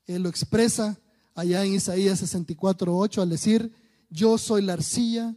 él 0.07 0.23
lo 0.23 0.29
expresa 0.29 0.99
allá 1.35 1.63
en 1.63 1.75
Isaías 1.75 2.21
64.8 2.21 3.21
al 3.21 3.29
decir, 3.29 3.71
yo 4.09 4.39
soy 4.39 4.63
la 4.63 4.73
arcilla, 4.73 5.35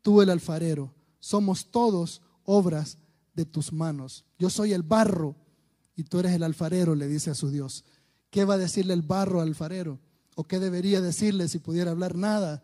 tú 0.00 0.22
el 0.22 0.30
alfarero, 0.30 0.94
somos 1.20 1.70
todos 1.70 2.22
obras 2.44 2.96
de 3.34 3.44
tus 3.44 3.70
manos. 3.70 4.24
Yo 4.38 4.48
soy 4.48 4.72
el 4.72 4.82
barro 4.82 5.36
y 5.94 6.04
tú 6.04 6.20
eres 6.20 6.32
el 6.32 6.42
alfarero, 6.42 6.94
le 6.94 7.06
dice 7.06 7.30
a 7.30 7.34
su 7.34 7.50
Dios. 7.50 7.84
¿Qué 8.30 8.46
va 8.46 8.54
a 8.54 8.58
decirle 8.58 8.94
el 8.94 9.02
barro 9.02 9.42
al 9.42 9.48
alfarero? 9.48 10.00
¿O 10.36 10.44
qué 10.44 10.58
debería 10.58 11.02
decirle 11.02 11.48
si 11.48 11.58
pudiera 11.58 11.90
hablar 11.90 12.16
nada? 12.16 12.62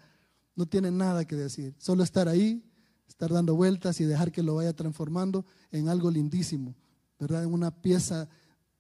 No 0.57 0.67
tiene 0.67 0.91
nada 0.91 1.25
que 1.25 1.37
decir. 1.37 1.75
Solo 1.79 2.03
estar 2.03 2.29
ahí, 2.29 2.65
estar 3.09 3.33
dando 3.33 3.55
vueltas 3.55 4.01
y 4.01 4.05
dejar 4.05 4.33
que 4.33 4.43
lo 4.43 4.57
vaya 4.57 4.75
transformando 4.75 5.45
en 5.71 5.89
algo 5.89 6.11
lindísimo, 6.11 6.77
¿verdad? 7.19 7.45
En 7.45 7.53
una 7.53 7.71
pieza 7.71 8.29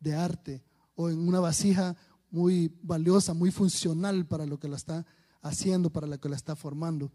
de 0.01 0.15
arte 0.15 0.63
o 0.95 1.11
en 1.11 1.27
una 1.27 1.41
vasija 1.41 1.97
muy 2.31 2.73
valiosa, 2.83 3.35
muy 3.35 3.51
funcional 3.51 4.27
para 4.27 4.47
lo 4.47 4.59
que 4.59 4.69
la 4.69 4.77
está 4.77 5.07
haciendo, 5.41 5.91
para 5.91 6.07
lo 6.07 6.19
que 6.21 6.29
la 6.29 6.37
está 6.37 6.57
formando. 6.57 7.13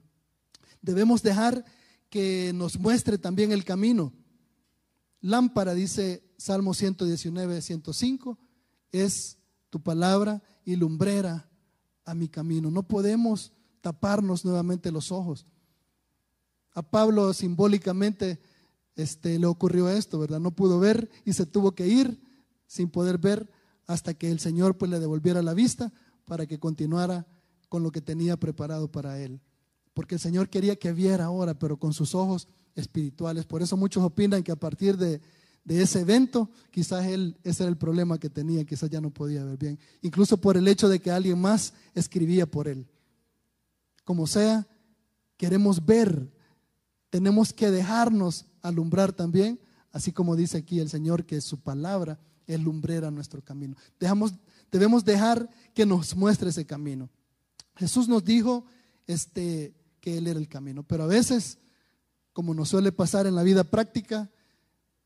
Debemos 0.81 1.21
dejar 1.23 1.65
que 2.09 2.51
nos 2.53 2.79
muestre 2.79 3.17
también 3.17 3.51
el 3.51 3.65
camino. 3.65 4.13
Lámpara, 5.21 5.73
dice 5.73 6.23
Salmo 6.37 6.73
119, 6.73 7.61
105, 7.61 8.39
es 8.91 9.37
tu 9.69 9.81
palabra 9.81 10.41
y 10.63 10.75
lumbrera 10.75 11.49
a 12.05 12.13
mi 12.13 12.29
camino. 12.29 12.71
No 12.71 12.87
podemos 12.87 13.51
taparnos 13.81 14.45
nuevamente 14.45 14.91
los 14.91 15.11
ojos. 15.11 15.45
A 16.73 16.81
Pablo 16.81 17.33
simbólicamente 17.33 18.39
este, 18.95 19.39
le 19.39 19.47
ocurrió 19.47 19.89
esto, 19.89 20.19
¿verdad? 20.19 20.39
No 20.39 20.51
pudo 20.51 20.79
ver 20.79 21.09
y 21.25 21.33
se 21.33 21.45
tuvo 21.45 21.73
que 21.73 21.87
ir 21.87 22.19
sin 22.67 22.89
poder 22.89 23.17
ver 23.17 23.49
hasta 23.87 24.13
que 24.13 24.29
el 24.29 24.39
Señor 24.39 24.77
pues 24.77 24.91
le 24.91 24.99
devolviera 24.99 25.41
la 25.41 25.53
vista 25.53 25.91
para 26.25 26.45
que 26.45 26.59
continuara 26.59 27.25
con 27.69 27.81
lo 27.81 27.91
que 27.91 28.01
tenía 28.01 28.37
preparado 28.37 28.91
para 28.91 29.19
él. 29.19 29.41
Porque 29.93 30.15
el 30.15 30.21
Señor 30.21 30.49
quería 30.49 30.75
que 30.75 30.93
viera 30.93 31.25
ahora, 31.25 31.57
pero 31.57 31.77
con 31.77 31.93
sus 31.93 32.13
ojos 32.13 32.47
espirituales. 32.75 33.45
Por 33.45 33.61
eso 33.61 33.75
muchos 33.75 34.03
opinan 34.03 34.43
que 34.43 34.51
a 34.51 34.55
partir 34.55 34.95
de, 34.97 35.21
ese 35.67 36.01
evento, 36.01 36.49
quizás 36.71 37.05
él, 37.05 37.37
ese 37.43 37.63
era 37.63 37.69
el 37.69 37.77
problema 37.77 38.17
que 38.17 38.29
tenía, 38.29 38.63
quizás 38.65 38.89
ya 38.89 39.01
no 39.01 39.11
podía 39.11 39.43
ver 39.43 39.57
bien. 39.57 39.79
Incluso 40.01 40.37
por 40.37 40.57
el 40.57 40.67
hecho 40.67 40.87
de 40.87 40.99
que 40.99 41.11
alguien 41.11 41.39
más 41.39 41.73
escribía 41.93 42.45
por 42.45 42.67
él 42.67 42.87
como 44.09 44.25
sea, 44.25 44.67
queremos 45.37 45.85
ver, 45.85 46.33
tenemos 47.11 47.53
que 47.53 47.69
dejarnos 47.69 48.47
alumbrar 48.63 49.13
también, 49.13 49.59
así 49.91 50.11
como 50.11 50.35
dice 50.35 50.57
aquí 50.57 50.79
el 50.79 50.89
Señor 50.89 51.27
que 51.27 51.39
su 51.41 51.59
palabra 51.59 52.17
es 52.47 52.59
lumbrera 52.59 53.11
nuestro 53.11 53.43
camino. 53.43 53.75
Debemos 54.71 55.05
dejar 55.05 55.47
que 55.75 55.85
nos 55.85 56.15
muestre 56.15 56.49
ese 56.49 56.65
camino. 56.65 57.07
Jesús 57.75 58.07
nos 58.07 58.23
dijo 58.23 58.65
este, 59.05 59.75
que 60.01 60.17
Él 60.17 60.25
era 60.25 60.39
el 60.39 60.49
camino, 60.49 60.81
pero 60.81 61.03
a 61.03 61.05
veces, 61.05 61.59
como 62.33 62.55
nos 62.55 62.69
suele 62.69 62.91
pasar 62.91 63.27
en 63.27 63.35
la 63.35 63.43
vida 63.43 63.63
práctica, 63.63 64.27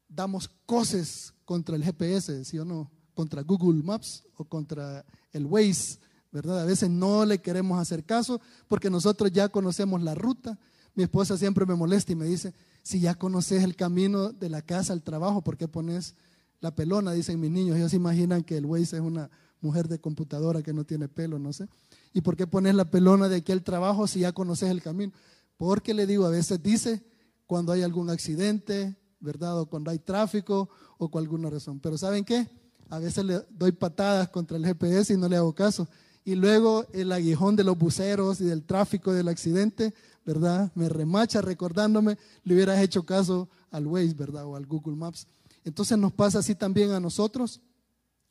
damos 0.08 0.48
cosas 0.66 1.34
contra 1.44 1.76
el 1.76 1.84
GPS, 1.84 2.46
¿sí 2.46 2.58
o 2.58 2.64
no? 2.64 2.90
Contra 3.14 3.42
Google 3.42 3.84
Maps 3.84 4.24
o 4.38 4.46
contra 4.46 5.06
el 5.34 5.46
Waze 5.46 6.00
¿verdad? 6.34 6.60
A 6.60 6.66
veces 6.66 6.90
no 6.90 7.26
le 7.26 7.40
queremos 7.40 7.80
hacer 7.80 8.04
caso 8.04 8.42
porque 8.68 8.90
nosotros 8.90 9.32
ya 9.32 9.50
conocemos 9.50 10.02
la 10.02 10.16
ruta. 10.16 10.58
Mi 10.96 11.04
esposa 11.04 11.38
siempre 11.38 11.66
me 11.66 11.76
molesta 11.76 12.12
y 12.12 12.16
me 12.16 12.26
dice, 12.26 12.54
si 12.82 13.00
ya 13.00 13.14
conoces 13.14 13.64
el 13.64 13.76
camino 13.76 14.34
de 14.34 14.50
la 14.50 14.64
casa 14.64 14.94
al 14.94 15.04
trabajo, 15.04 15.44
¿por 15.44 15.58
qué 15.58 15.68
pones 15.68 16.16
la 16.60 16.76
pelona? 16.76 17.14
Dicen 17.14 17.40
mis 17.40 17.52
niños, 17.52 17.78
ellos 17.78 17.92
se 17.92 17.98
imaginan 17.98 18.44
que 18.44 18.58
el 18.58 18.66
güey 18.66 18.82
es 18.84 18.94
una 18.94 19.30
mujer 19.62 19.88
de 19.88 20.00
computadora 20.00 20.64
que 20.64 20.74
no 20.74 20.84
tiene 20.84 21.08
pelo, 21.08 21.38
no 21.38 21.54
sé. 21.54 21.68
¿Y 22.14 22.22
por 22.22 22.36
qué 22.36 22.48
pones 22.48 22.74
la 22.74 22.86
pelona 22.86 23.30
de 23.30 23.38
aquí 23.38 23.52
al 23.52 23.64
trabajo 23.64 24.08
si 24.08 24.22
ya 24.22 24.32
conoces 24.32 24.70
el 24.72 24.82
camino? 24.82 25.14
Porque 25.56 25.94
le 25.94 26.08
digo, 26.08 26.26
a 26.26 26.30
veces 26.30 26.62
dice 26.62 27.04
cuando 27.46 27.72
hay 27.72 27.84
algún 27.84 28.10
accidente, 28.10 28.96
¿verdad? 29.20 29.60
O 29.60 29.68
cuando 29.68 29.92
hay 29.92 30.00
tráfico 30.00 30.70
o 30.98 31.12
con 31.12 31.22
alguna 31.22 31.52
razón. 31.52 31.80
Pero 31.80 31.96
¿saben 31.98 32.26
qué? 32.26 32.50
A 32.90 32.98
veces 33.00 33.24
le 33.24 33.42
doy 33.52 33.72
patadas 33.72 34.30
contra 34.30 34.58
el 34.58 34.66
GPS 34.66 35.14
y 35.14 35.18
no 35.18 35.30
le 35.30 35.38
hago 35.38 35.54
caso. 35.54 35.88
Y 36.26 36.36
luego 36.36 36.86
el 36.94 37.12
aguijón 37.12 37.56
de 37.56 37.64
los 37.64 37.78
buceros 37.78 38.40
y 38.40 38.46
del 38.46 38.64
tráfico 38.64 39.12
del 39.12 39.28
accidente, 39.28 39.94
¿verdad? 40.26 40.72
Me 40.74 40.88
remacha 40.88 41.42
recordándome, 41.42 42.18
le 42.44 42.54
hubieras 42.54 42.80
hecho 42.82 43.06
caso 43.06 43.50
al 43.72 43.88
Waze, 43.88 44.14
¿verdad? 44.14 44.46
O 44.46 44.56
al 44.56 44.66
Google 44.66 44.96
Maps. 44.96 45.28
Entonces 45.66 45.98
nos 45.98 46.14
pasa 46.14 46.40
así 46.40 46.56
también 46.56 46.92
a 46.92 47.00
nosotros. 47.00 47.62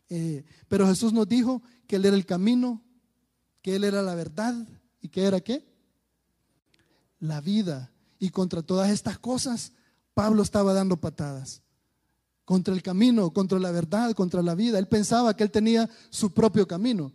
Eh, 0.08 0.44
pero 0.68 0.86
Jesús 0.86 1.12
nos 1.12 1.28
dijo 1.28 1.62
que 1.86 1.96
Él 1.96 2.06
era 2.06 2.16
el 2.16 2.24
camino, 2.24 2.82
que 3.60 3.76
Él 3.76 3.84
era 3.84 4.02
la 4.02 4.14
verdad 4.14 4.54
y 5.00 5.08
que 5.08 5.24
era 5.24 5.40
qué? 5.40 5.66
La 7.20 7.42
vida. 7.42 7.92
Y 8.18 8.30
contra 8.30 8.62
todas 8.62 8.90
estas 8.90 9.18
cosas, 9.18 9.72
Pablo 10.14 10.42
estaba 10.42 10.72
dando 10.72 10.96
patadas. 10.96 11.60
Contra 12.46 12.72
el 12.72 12.82
camino, 12.82 13.32
contra 13.32 13.58
la 13.58 13.70
verdad, 13.70 14.12
contra 14.14 14.42
la 14.42 14.54
vida. 14.54 14.78
Él 14.78 14.88
pensaba 14.88 15.36
que 15.36 15.44
él 15.44 15.50
tenía 15.50 15.90
su 16.08 16.32
propio 16.32 16.66
camino 16.66 17.12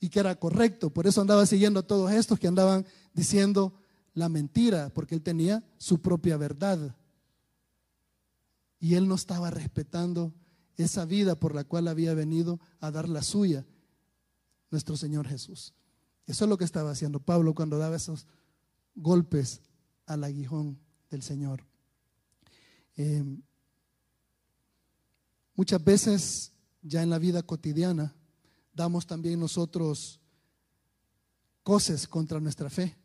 y 0.00 0.08
que 0.08 0.18
era 0.18 0.34
correcto. 0.34 0.90
Por 0.90 1.06
eso 1.06 1.20
andaba 1.20 1.46
siguiendo 1.46 1.80
a 1.80 1.86
todos 1.86 2.10
estos 2.10 2.38
que 2.38 2.48
andaban 2.48 2.86
diciendo 3.12 3.74
la 4.14 4.28
mentira, 4.28 4.90
porque 4.94 5.14
él 5.14 5.22
tenía 5.22 5.62
su 5.76 6.00
propia 6.00 6.36
verdad. 6.36 6.96
Y 8.80 8.94
él 8.94 9.06
no 9.06 9.14
estaba 9.14 9.50
respetando 9.50 10.32
esa 10.76 11.04
vida 11.04 11.38
por 11.38 11.54
la 11.54 11.64
cual 11.64 11.86
había 11.86 12.14
venido 12.14 12.58
a 12.80 12.90
dar 12.90 13.08
la 13.08 13.22
suya, 13.22 13.66
nuestro 14.70 14.96
Señor 14.96 15.28
Jesús. 15.28 15.74
Eso 16.26 16.44
es 16.44 16.48
lo 16.48 16.56
que 16.56 16.64
estaba 16.64 16.90
haciendo 16.90 17.20
Pablo 17.20 17.54
cuando 17.54 17.76
daba 17.76 17.96
esos 17.96 18.26
golpes 18.94 19.60
al 20.06 20.24
aguijón 20.24 20.78
del 21.10 21.22
Señor. 21.22 21.64
Eh, 22.96 23.24
muchas 25.54 25.84
veces 25.84 26.52
ya 26.82 27.02
en 27.02 27.10
la 27.10 27.18
vida 27.18 27.42
cotidiana 27.42 28.14
damos 28.72 29.06
también 29.06 29.40
nosotros 29.40 30.20
cosas 31.62 32.06
contra 32.06 32.40
nuestra 32.40 32.70
fe, 32.70 32.96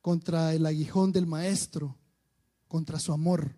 contra 0.00 0.54
el 0.54 0.66
aguijón 0.66 1.12
del 1.12 1.26
Maestro, 1.26 1.96
contra 2.68 2.98
su 2.98 3.12
amor. 3.12 3.54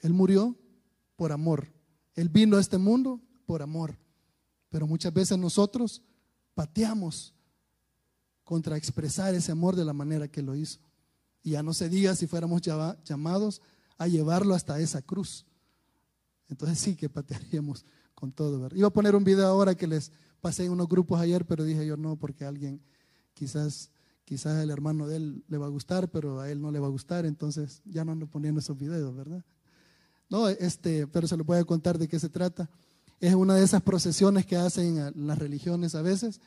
Él 0.00 0.12
murió 0.12 0.56
por 1.16 1.32
amor. 1.32 1.72
Él 2.14 2.28
vino 2.28 2.56
a 2.56 2.60
este 2.60 2.78
mundo 2.78 3.20
por 3.46 3.62
amor. 3.62 3.98
Pero 4.68 4.86
muchas 4.86 5.12
veces 5.12 5.38
nosotros 5.38 6.02
pateamos 6.54 7.34
contra 8.44 8.76
expresar 8.76 9.34
ese 9.34 9.52
amor 9.52 9.76
de 9.76 9.84
la 9.84 9.92
manera 9.92 10.28
que 10.28 10.42
lo 10.42 10.54
hizo. 10.54 10.80
Y 11.42 11.50
ya 11.52 11.62
no 11.62 11.72
se 11.72 11.88
diga 11.88 12.14
si 12.14 12.26
fuéramos 12.26 12.62
llamados 12.62 13.62
a 13.96 14.06
llevarlo 14.06 14.54
hasta 14.54 14.80
esa 14.80 15.02
cruz. 15.02 15.46
Entonces 16.48 16.78
sí 16.78 16.96
que 16.96 17.08
patearíamos 17.08 17.84
con 18.20 18.30
todo. 18.32 18.68
Iba 18.74 18.88
a 18.88 18.92
poner 18.92 19.16
un 19.16 19.24
video 19.24 19.46
ahora 19.46 19.74
que 19.74 19.86
les 19.86 20.12
pasé 20.40 20.66
en 20.66 20.72
unos 20.72 20.88
grupos 20.88 21.18
ayer, 21.20 21.44
pero 21.46 21.64
dije 21.64 21.84
yo 21.86 21.96
no, 21.96 22.16
porque 22.16 22.44
alguien 22.44 22.80
quizás 23.34 23.90
quizás 24.30 24.62
el 24.62 24.70
hermano 24.70 25.08
de 25.08 25.16
él 25.16 25.44
le 25.48 25.58
va 25.58 25.66
a 25.66 25.70
gustar, 25.70 26.08
pero 26.08 26.38
a 26.38 26.48
él 26.48 26.60
no 26.60 26.70
le 26.70 26.78
va 26.78 26.86
a 26.86 26.90
gustar, 26.90 27.26
entonces 27.26 27.82
ya 27.84 28.04
no 28.04 28.12
ando 28.12 28.28
poniendo 28.28 28.60
esos 28.60 28.78
videos, 28.78 29.12
¿verdad? 29.16 29.44
No, 30.28 30.48
este, 30.48 31.08
pero 31.08 31.26
se 31.26 31.36
lo 31.36 31.42
voy 31.42 31.58
a 31.58 31.64
contar 31.64 31.98
de 31.98 32.06
qué 32.06 32.20
se 32.20 32.28
trata. 32.28 32.70
Es 33.18 33.34
una 33.34 33.56
de 33.56 33.64
esas 33.64 33.82
procesiones 33.82 34.46
que 34.46 34.56
hacen 34.56 35.12
las 35.26 35.36
religiones 35.36 35.96
a 35.96 36.02
veces 36.02 36.40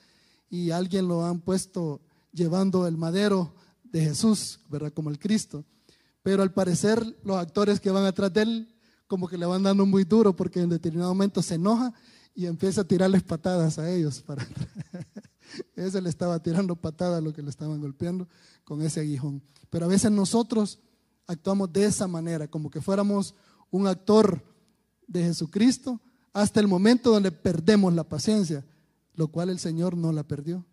y 0.49 0.71
alguien 0.71 1.09
lo 1.09 1.25
han 1.25 1.41
puesto 1.41 1.99
llevando 2.31 2.87
el 2.87 2.95
madero 2.95 3.53
de 3.83 3.99
Jesús, 3.99 4.61
¿verdad? 4.69 4.93
Como 4.93 5.09
el 5.09 5.19
Cristo. 5.19 5.65
Pero 6.21 6.41
al 6.41 6.53
parecer 6.53 7.05
los 7.25 7.35
actores 7.35 7.81
que 7.81 7.91
van 7.91 8.05
atrás 8.05 8.31
de 8.31 8.43
él 8.43 8.72
como 9.13 9.27
que 9.27 9.37
le 9.37 9.45
van 9.45 9.61
dando 9.61 9.85
muy 9.85 10.05
duro 10.05 10.35
porque 10.35 10.59
en 10.59 10.69
determinado 10.69 11.13
momento 11.13 11.43
se 11.43 11.53
enoja 11.53 11.93
y 12.33 12.47
empieza 12.47 12.81
a 12.81 12.83
tirarles 12.83 13.21
patadas 13.21 13.77
a 13.77 13.87
ellos. 13.87 14.23
Para... 14.23 14.43
ese 15.75 16.01
le 16.01 16.09
estaba 16.09 16.41
tirando 16.41 16.75
patadas 16.75 17.19
a 17.19 17.21
lo 17.21 17.31
que 17.31 17.43
le 17.43 17.51
estaban 17.51 17.79
golpeando 17.79 18.27
con 18.63 18.81
ese 18.81 19.01
aguijón. 19.01 19.43
Pero 19.69 19.85
a 19.85 19.87
veces 19.87 20.09
nosotros 20.09 20.79
actuamos 21.27 21.71
de 21.71 21.85
esa 21.85 22.07
manera, 22.07 22.47
como 22.47 22.71
que 22.71 22.81
fuéramos 22.81 23.35
un 23.69 23.85
actor 23.85 24.43
de 25.05 25.21
Jesucristo 25.25 26.01
hasta 26.33 26.59
el 26.59 26.67
momento 26.67 27.11
donde 27.11 27.31
perdemos 27.31 27.93
la 27.93 28.05
paciencia, 28.05 28.65
lo 29.13 29.27
cual 29.27 29.51
el 29.51 29.59
Señor 29.59 29.95
no 29.95 30.11
la 30.11 30.23
perdió. 30.23 30.65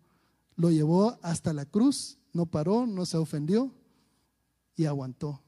Lo 0.55 0.71
llevó 0.71 1.15
hasta 1.21 1.53
la 1.53 1.67
cruz, 1.67 2.17
no 2.33 2.47
paró, 2.47 2.87
no 2.87 3.05
se 3.05 3.17
ofendió 3.17 3.71
y 4.75 4.85
aguantó. 4.85 5.43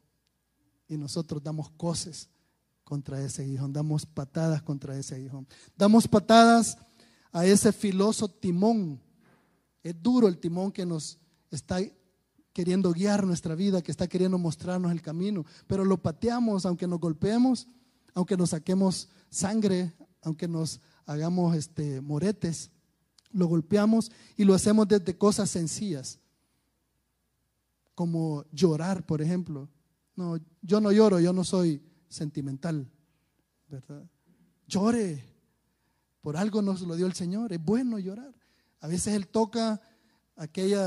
Y 0.87 0.95
nosotros 0.95 1.41
damos 1.41 1.71
cosas 1.71 2.29
contra 2.83 3.21
ese 3.21 3.43
aguijón, 3.43 3.73
damos 3.73 4.05
patadas 4.05 4.61
contra 4.61 4.97
ese 4.97 5.15
aguijón. 5.15 5.47
Damos 5.77 6.07
patadas 6.07 6.77
a 7.31 7.45
ese 7.45 7.71
filoso 7.71 8.27
timón. 8.27 9.01
Es 9.81 10.01
duro 10.01 10.27
el 10.27 10.37
timón 10.37 10.71
que 10.71 10.85
nos 10.85 11.17
está 11.49 11.79
queriendo 12.53 12.93
guiar 12.93 13.25
nuestra 13.25 13.55
vida, 13.55 13.81
que 13.81 13.91
está 13.91 14.07
queriendo 14.07 14.37
mostrarnos 14.37 14.91
el 14.91 15.01
camino, 15.01 15.45
pero 15.67 15.83
lo 15.83 15.97
pateamos 15.97 16.65
aunque 16.65 16.87
nos 16.87 16.99
golpeemos, 16.99 17.67
aunque 18.13 18.37
nos 18.37 18.51
saquemos 18.51 19.09
sangre, 19.29 19.93
aunque 20.21 20.47
nos 20.47 20.79
hagamos 21.05 21.55
este 21.55 21.99
moretes, 21.99 22.71
lo 23.31 23.47
golpeamos 23.47 24.11
y 24.37 24.43
lo 24.43 24.53
hacemos 24.53 24.87
desde 24.87 25.17
cosas 25.17 25.49
sencillas, 25.49 26.19
como 27.95 28.45
llorar, 28.51 29.05
por 29.05 29.21
ejemplo. 29.21 29.67
No, 30.15 30.37
yo 30.61 30.79
no 30.79 30.91
lloro, 30.91 31.19
yo 31.19 31.33
no 31.33 31.43
soy 31.43 31.81
sentimental, 32.13 32.89
¿verdad? 33.67 34.03
Llore, 34.67 35.23
por 36.21 36.37
algo 36.37 36.61
nos 36.61 36.81
lo 36.81 36.95
dio 36.95 37.05
el 37.05 37.13
Señor, 37.13 37.51
es 37.51 37.63
bueno 37.63 37.99
llorar. 37.99 38.33
A 38.79 38.87
veces 38.87 39.13
Él 39.13 39.27
toca 39.27 39.81
aquel 40.35 40.77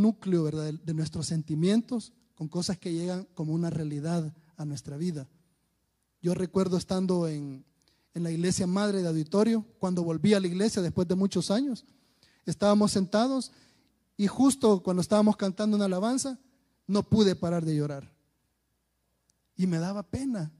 núcleo, 0.00 0.42
¿verdad? 0.44 0.72
De 0.72 0.94
nuestros 0.94 1.26
sentimientos 1.26 2.12
con 2.34 2.48
cosas 2.48 2.78
que 2.78 2.92
llegan 2.92 3.26
como 3.34 3.52
una 3.52 3.70
realidad 3.70 4.34
a 4.56 4.64
nuestra 4.64 4.96
vida. 4.96 5.28
Yo 6.20 6.34
recuerdo 6.34 6.76
estando 6.76 7.28
en, 7.28 7.64
en 8.14 8.22
la 8.22 8.30
iglesia 8.30 8.66
madre 8.66 9.02
de 9.02 9.08
auditorio, 9.08 9.64
cuando 9.78 10.02
volví 10.02 10.34
a 10.34 10.40
la 10.40 10.46
iglesia 10.48 10.82
después 10.82 11.06
de 11.06 11.14
muchos 11.14 11.50
años, 11.50 11.84
estábamos 12.46 12.92
sentados 12.92 13.52
y 14.16 14.26
justo 14.26 14.82
cuando 14.82 15.02
estábamos 15.02 15.36
cantando 15.36 15.76
una 15.76 15.84
alabanza, 15.84 16.38
no 16.86 17.02
pude 17.02 17.36
parar 17.36 17.64
de 17.64 17.76
llorar 17.76 18.15
y 19.56 19.66
me 19.66 19.78
daba 19.78 20.02
pena. 20.02 20.52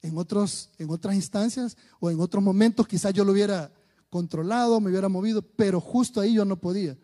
En, 0.00 0.16
otros, 0.16 0.70
en 0.78 0.90
otras 0.90 1.14
instancias 1.14 1.76
o 1.98 2.10
en 2.10 2.20
otros 2.20 2.42
momentos 2.42 2.86
quizás 2.86 3.12
yo 3.12 3.24
lo 3.24 3.32
hubiera 3.32 3.72
controlado, 4.10 4.80
me 4.80 4.90
hubiera 4.90 5.08
movido, 5.08 5.42
pero 5.42 5.80
justo 5.80 6.20
ahí 6.20 6.34
yo 6.34 6.44
no 6.44 6.56
podía. 6.56 6.96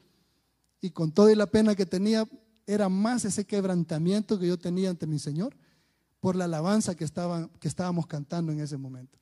Y 0.81 0.91
con 0.91 1.13
toda 1.13 1.35
la 1.35 1.47
pena 1.47 1.75
que 1.75 1.87
tenía, 1.87 2.29
era 2.67 2.89
más 2.89 3.25
ese 3.25 3.45
quebrantamiento 3.45 4.39
que 4.39 4.47
yo 4.47 4.59
tenía 4.59 4.91
ante 4.91 5.07
mi 5.07 5.19
Señor 5.19 5.57
por 6.21 6.37
la 6.37 6.45
alabanza 6.45 6.95
que, 6.95 7.05
estaba, 7.05 7.51
que 7.61 7.69
estábamos 7.69 8.07
cantando 8.07 8.53
en 8.53 8.61
ese 8.61 8.77
momento. 8.77 9.19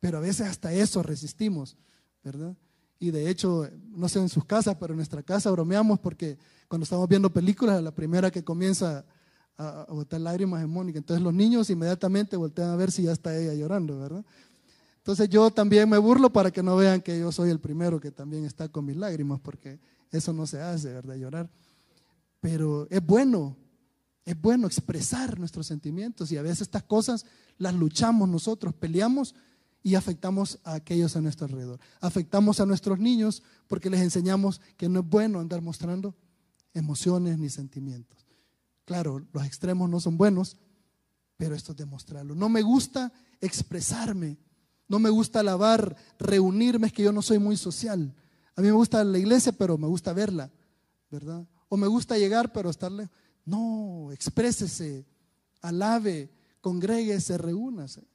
Pero 0.00 0.18
a 0.18 0.20
veces 0.20 0.46
hasta 0.46 0.72
eso 0.72 1.02
resistimos, 1.02 1.76
¿verdad? 2.22 2.56
Y 2.98 3.10
de 3.10 3.30
hecho, 3.30 3.68
no 3.90 4.08
sé 4.08 4.18
en 4.18 4.28
sus 4.28 4.44
casas, 4.44 4.76
pero 4.80 4.92
en 4.92 4.96
nuestra 4.96 5.22
casa 5.22 5.50
bromeamos 5.50 5.98
porque 6.00 6.38
cuando 6.68 6.84
estamos 6.84 7.08
viendo 7.08 7.32
películas, 7.32 7.82
la 7.82 7.94
primera 7.94 8.30
que 8.30 8.42
comienza 8.42 9.04
a, 9.56 9.86
botar 9.88 10.20
lágrimas 10.20 10.62
en 10.62 10.70
Mónica. 10.70 10.98
Entonces 10.98 11.22
los 11.22 11.32
niños 11.32 11.70
inmediatamente 11.70 12.36
voltean 12.36 12.70
a 12.70 12.76
ver 12.76 12.90
si 12.90 13.02
ya 13.04 13.12
está 13.12 13.36
ella 13.36 13.54
llorando, 13.54 13.98
¿verdad? 13.98 14.24
Entonces 14.98 15.28
yo 15.28 15.50
también 15.50 15.88
me 15.88 15.98
burlo 15.98 16.32
para 16.32 16.50
que 16.50 16.62
no 16.62 16.76
vean 16.76 17.02
que 17.02 17.18
yo 17.18 17.30
soy 17.30 17.50
el 17.50 17.60
primero 17.60 18.00
que 18.00 18.10
también 18.10 18.44
está 18.44 18.68
con 18.68 18.86
mis 18.86 18.96
lágrimas, 18.96 19.40
porque 19.40 19.78
eso 20.10 20.32
no 20.32 20.46
se 20.46 20.60
hace, 20.60 20.92
¿verdad? 20.92 21.16
Llorar. 21.16 21.50
Pero 22.40 22.86
es 22.90 23.04
bueno, 23.04 23.56
es 24.24 24.40
bueno 24.40 24.66
expresar 24.66 25.38
nuestros 25.38 25.66
sentimientos 25.66 26.32
y 26.32 26.36
a 26.36 26.42
veces 26.42 26.62
estas 26.62 26.84
cosas 26.84 27.26
las 27.58 27.74
luchamos 27.74 28.28
nosotros, 28.28 28.74
peleamos 28.74 29.34
y 29.82 29.94
afectamos 29.96 30.58
a 30.64 30.74
aquellos 30.74 31.14
a 31.16 31.20
nuestro 31.20 31.46
alrededor. 31.46 31.78
Afectamos 32.00 32.58
a 32.58 32.66
nuestros 32.66 32.98
niños 32.98 33.42
porque 33.66 33.90
les 33.90 34.00
enseñamos 34.00 34.62
que 34.78 34.88
no 34.88 35.00
es 35.00 35.06
bueno 35.06 35.40
andar 35.40 35.60
mostrando 35.60 36.14
emociones 36.72 37.38
ni 37.38 37.50
sentimientos. 37.50 38.23
Claro, 38.84 39.26
los 39.32 39.44
extremos 39.44 39.88
no 39.88 40.00
son 40.00 40.16
buenos, 40.16 40.56
pero 41.36 41.54
esto 41.54 41.72
es 41.72 41.78
demostrarlo. 41.78 42.34
No 42.34 42.48
me 42.48 42.62
gusta 42.62 43.12
expresarme. 43.40 44.38
No 44.88 44.98
me 44.98 45.10
gusta 45.10 45.40
alabar, 45.40 45.96
reunirme, 46.18 46.88
es 46.88 46.92
que 46.92 47.02
yo 47.02 47.12
no 47.12 47.22
soy 47.22 47.38
muy 47.38 47.56
social. 47.56 48.14
A 48.54 48.60
mí 48.60 48.68
me 48.68 48.74
gusta 48.74 49.02
la 49.02 49.18
iglesia, 49.18 49.52
pero 49.52 49.78
me 49.78 49.86
gusta 49.86 50.12
verla, 50.12 50.50
¿verdad? 51.10 51.46
O 51.68 51.76
me 51.76 51.86
gusta 51.86 52.18
llegar, 52.18 52.52
pero 52.52 52.70
estarle. 52.70 53.08
No, 53.44 54.10
exprésese, 54.12 55.06
alabe, 55.60 56.30
congréguese, 56.60 57.38
reúnase. 57.38 58.06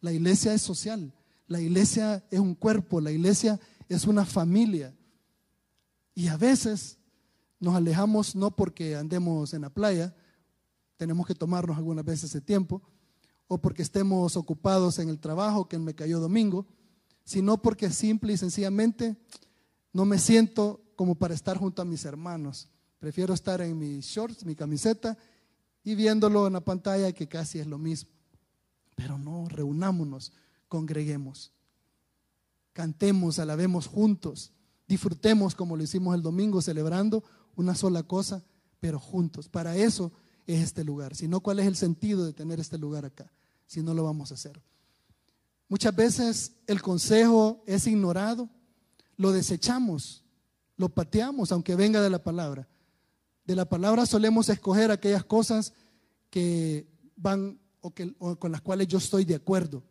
La 0.00 0.12
iglesia 0.12 0.52
es 0.52 0.62
social, 0.62 1.12
la 1.46 1.60
iglesia 1.60 2.24
es 2.30 2.40
un 2.40 2.54
cuerpo, 2.54 3.00
la 3.00 3.12
iglesia 3.12 3.58
es 3.88 4.04
una 4.06 4.24
familia. 4.24 4.94
Y 6.14 6.28
a 6.28 6.36
veces 6.36 6.98
nos 7.58 7.74
alejamos 7.74 8.36
no 8.36 8.54
porque 8.54 8.96
andemos 8.96 9.54
en 9.54 9.62
la 9.62 9.70
playa, 9.70 10.14
tenemos 10.96 11.26
que 11.26 11.34
tomarnos 11.34 11.76
algunas 11.76 12.04
veces 12.04 12.30
ese 12.30 12.40
tiempo, 12.40 12.82
o 13.48 13.58
porque 13.58 13.82
estemos 13.82 14.36
ocupados 14.36 14.98
en 14.98 15.08
el 15.08 15.18
trabajo 15.18 15.68
que 15.68 15.78
me 15.78 15.94
cayó 15.94 16.20
domingo, 16.20 16.66
sino 17.24 17.60
porque 17.60 17.90
simple 17.90 18.32
y 18.32 18.36
sencillamente 18.36 19.16
no 19.92 20.04
me 20.04 20.18
siento 20.18 20.80
como 20.96 21.14
para 21.14 21.34
estar 21.34 21.58
junto 21.58 21.82
a 21.82 21.84
mis 21.84 22.04
hermanos. 22.04 22.68
Prefiero 22.98 23.34
estar 23.34 23.60
en 23.60 23.78
mis 23.78 24.06
shorts, 24.06 24.44
mi 24.44 24.54
camiseta 24.54 25.16
y 25.84 25.94
viéndolo 25.94 26.46
en 26.46 26.54
la 26.54 26.60
pantalla 26.60 27.12
que 27.12 27.28
casi 27.28 27.58
es 27.58 27.66
lo 27.66 27.78
mismo. 27.78 28.10
Pero 28.94 29.18
no, 29.18 29.48
reunámonos, 29.48 30.32
congreguemos, 30.68 31.52
cantemos, 32.72 33.38
alabemos 33.38 33.86
juntos, 33.86 34.52
disfrutemos 34.88 35.54
como 35.54 35.76
lo 35.76 35.82
hicimos 35.82 36.14
el 36.14 36.22
domingo 36.22 36.62
celebrando 36.62 37.22
una 37.56 37.74
sola 37.74 38.02
cosa, 38.02 38.44
pero 38.80 39.00
juntos. 39.00 39.48
Para 39.48 39.76
eso 39.76 40.12
es 40.46 40.62
este 40.62 40.84
lugar. 40.84 41.14
Si 41.16 41.26
no, 41.26 41.40
¿cuál 41.40 41.58
es 41.58 41.66
el 41.66 41.76
sentido 41.76 42.24
de 42.24 42.32
tener 42.32 42.60
este 42.60 42.78
lugar 42.78 43.04
acá? 43.04 43.32
Si 43.66 43.82
no 43.82 43.94
lo 43.94 44.04
vamos 44.04 44.30
a 44.30 44.34
hacer. 44.34 44.62
Muchas 45.68 45.94
veces 45.96 46.52
el 46.66 46.80
consejo 46.80 47.62
es 47.66 47.86
ignorado, 47.86 48.48
lo 49.16 49.32
desechamos, 49.32 50.22
lo 50.76 50.88
pateamos, 50.88 51.50
aunque 51.50 51.74
venga 51.74 52.00
de 52.00 52.10
la 52.10 52.22
palabra. 52.22 52.68
De 53.44 53.56
la 53.56 53.68
palabra 53.68 54.06
solemos 54.06 54.48
escoger 54.48 54.90
aquellas 54.90 55.24
cosas 55.24 55.72
que 56.30 56.86
van 57.16 57.58
o, 57.80 57.92
que, 57.92 58.12
con 58.14 58.52
las 58.52 58.60
cuales 58.60 58.86
yo 58.86 58.98
estoy 58.98 59.24
de 59.24 59.34
acuerdo. 59.34 59.82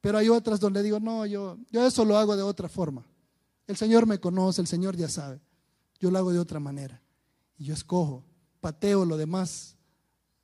Pero 0.00 0.18
hay 0.18 0.28
otras 0.28 0.60
donde 0.60 0.82
digo, 0.82 1.00
no, 1.00 1.26
yo, 1.26 1.58
yo 1.70 1.86
eso 1.86 2.04
lo 2.04 2.16
hago 2.16 2.36
de 2.36 2.42
otra 2.42 2.68
forma. 2.68 3.06
El 3.66 3.76
Señor 3.76 4.06
me 4.06 4.20
conoce, 4.20 4.60
el 4.60 4.66
Señor 4.66 4.96
ya 4.96 5.08
sabe. 5.08 5.40
Yo 6.04 6.10
lo 6.10 6.18
hago 6.18 6.34
de 6.34 6.38
otra 6.38 6.60
manera. 6.60 7.00
Y 7.56 7.64
yo 7.64 7.72
escojo, 7.72 8.26
pateo 8.60 9.06
lo 9.06 9.16
demás 9.16 9.74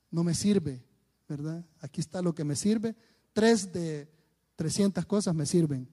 no 0.09 0.23
me 0.23 0.33
sirve, 0.33 0.83
¿verdad? 1.29 1.63
Aquí 1.81 2.01
está 2.01 2.19
lo 2.23 2.33
que 2.33 2.43
me 2.43 2.55
sirve. 2.55 2.95
Tres 3.31 3.71
de 3.71 4.11
300 4.55 5.05
cosas 5.05 5.35
me 5.35 5.45
sirven. 5.45 5.87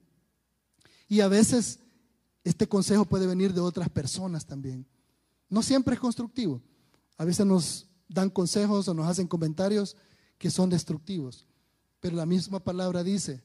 Y 1.07 1.19
a 1.19 1.27
veces 1.27 1.81
este 2.43 2.67
consejo 2.67 3.05
puede 3.05 3.27
venir 3.27 3.53
de 3.53 3.61
otras 3.61 3.89
personas 3.89 4.43
también. 4.43 4.87
No 5.49 5.61
siempre 5.61 5.93
es 5.93 5.99
constructivo. 5.99 6.63
A 7.15 7.23
veces 7.23 7.45
nos 7.45 7.87
dan 8.07 8.31
consejos 8.31 8.87
o 8.87 8.95
nos 8.95 9.07
hacen 9.07 9.27
comentarios 9.27 9.95
que 10.39 10.49
son 10.49 10.71
destructivos. 10.71 11.45
Pero 11.99 12.15
la 12.15 12.25
misma 12.25 12.59
palabra 12.59 13.03
dice 13.03 13.43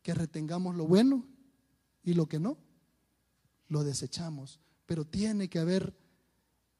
que 0.00 0.14
retengamos 0.14 0.74
lo 0.76 0.86
bueno 0.86 1.26
y 2.02 2.14
lo 2.14 2.24
que 2.24 2.40
no, 2.40 2.56
lo 3.68 3.84
desechamos. 3.84 4.60
Pero 4.86 5.04
tiene 5.04 5.48
que 5.48 5.58
haber, 5.58 5.94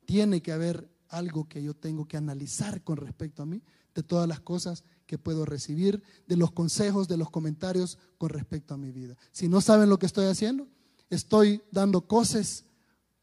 tiene 0.05 0.41
que 0.41 0.53
haber 0.53 0.89
algo 1.09 1.49
que 1.49 1.63
yo 1.63 1.75
tengo 1.75 2.07
que 2.07 2.17
analizar 2.17 2.83
con 2.83 2.97
respecto 2.97 3.43
a 3.43 3.47
mí, 3.47 3.63
de 3.95 4.03
todas 4.03 4.29
las 4.29 4.41
cosas 4.41 4.85
que 5.07 5.19
puedo 5.19 5.45
recibir, 5.45 6.03
de 6.27 6.37
los 6.37 6.53
consejos, 6.53 7.09
de 7.09 7.17
los 7.17 7.31
comentarios 7.31 7.99
con 8.19 8.31
respecto 8.31 8.75
a 8.75 8.77
mi 8.77 8.93
vida. 8.93 9.17
Si 9.33 9.49
no 9.49 9.61
saben 9.61 9.89
lo 9.89 9.99
que 9.99 10.07
estoy 10.07 10.27
haciendo, 10.27 10.69
estoy 11.11 11.63
dando 11.71 12.07
cosas 12.07 12.65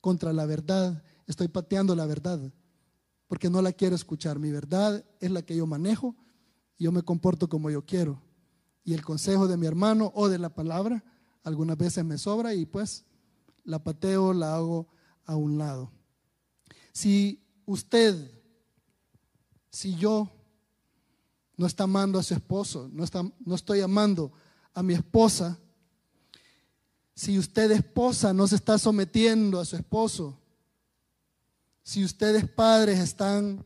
contra 0.02 0.34
la 0.34 0.46
verdad, 0.46 1.04
estoy 1.28 1.48
pateando 1.48 1.96
la 1.96 2.06
verdad, 2.06 2.52
porque 3.28 3.50
no 3.50 3.62
la 3.62 3.72
quiero 3.72 3.96
escuchar. 3.96 4.40
Mi 4.40 4.52
verdad 4.52 5.04
es 5.20 5.32
la 5.32 5.42
que 5.42 5.56
yo 5.56 5.66
manejo 5.66 6.16
y 6.78 6.86
yo 6.86 6.92
me 6.92 7.04
comporto 7.04 7.48
como 7.50 7.70
yo 7.70 7.86
quiero. 7.86 8.22
Y 8.84 8.94
el 8.94 9.04
consejo 9.04 9.48
de 9.48 9.58
mi 9.58 9.66
hermano 9.66 10.12
o 10.16 10.28
de 10.30 10.40
la 10.40 10.54
palabra 10.54 11.04
algunas 11.44 11.78
veces 11.78 12.04
me 12.04 12.18
sobra 12.18 12.54
y 12.54 12.66
pues 12.66 13.06
la 13.64 13.84
pateo, 13.84 14.34
la 14.34 14.56
hago 14.56 14.88
a 15.26 15.36
un 15.36 15.58
lado. 15.58 15.92
Si 16.92 17.42
usted, 17.66 18.16
si 19.70 19.96
yo 19.96 20.30
no 21.58 21.66
está 21.66 21.84
amando 21.86 22.20
a 22.20 22.24
su 22.24 22.34
esposo, 22.34 22.90
no, 22.92 23.04
está, 23.04 23.24
no 23.46 23.56
estoy 23.56 23.82
amando 23.82 24.32
a 24.74 24.84
mi 24.84 24.94
esposa, 24.94 25.60
si 27.16 27.38
usted 27.38 27.72
esposa 27.72 28.34
no 28.34 28.48
se 28.48 28.56
está 28.56 28.78
sometiendo 28.78 29.60
a 29.60 29.66
su 29.66 29.76
esposo, 29.76 30.40
si 31.84 32.04
ustedes 32.04 32.50
padres 32.50 33.00
están 33.00 33.64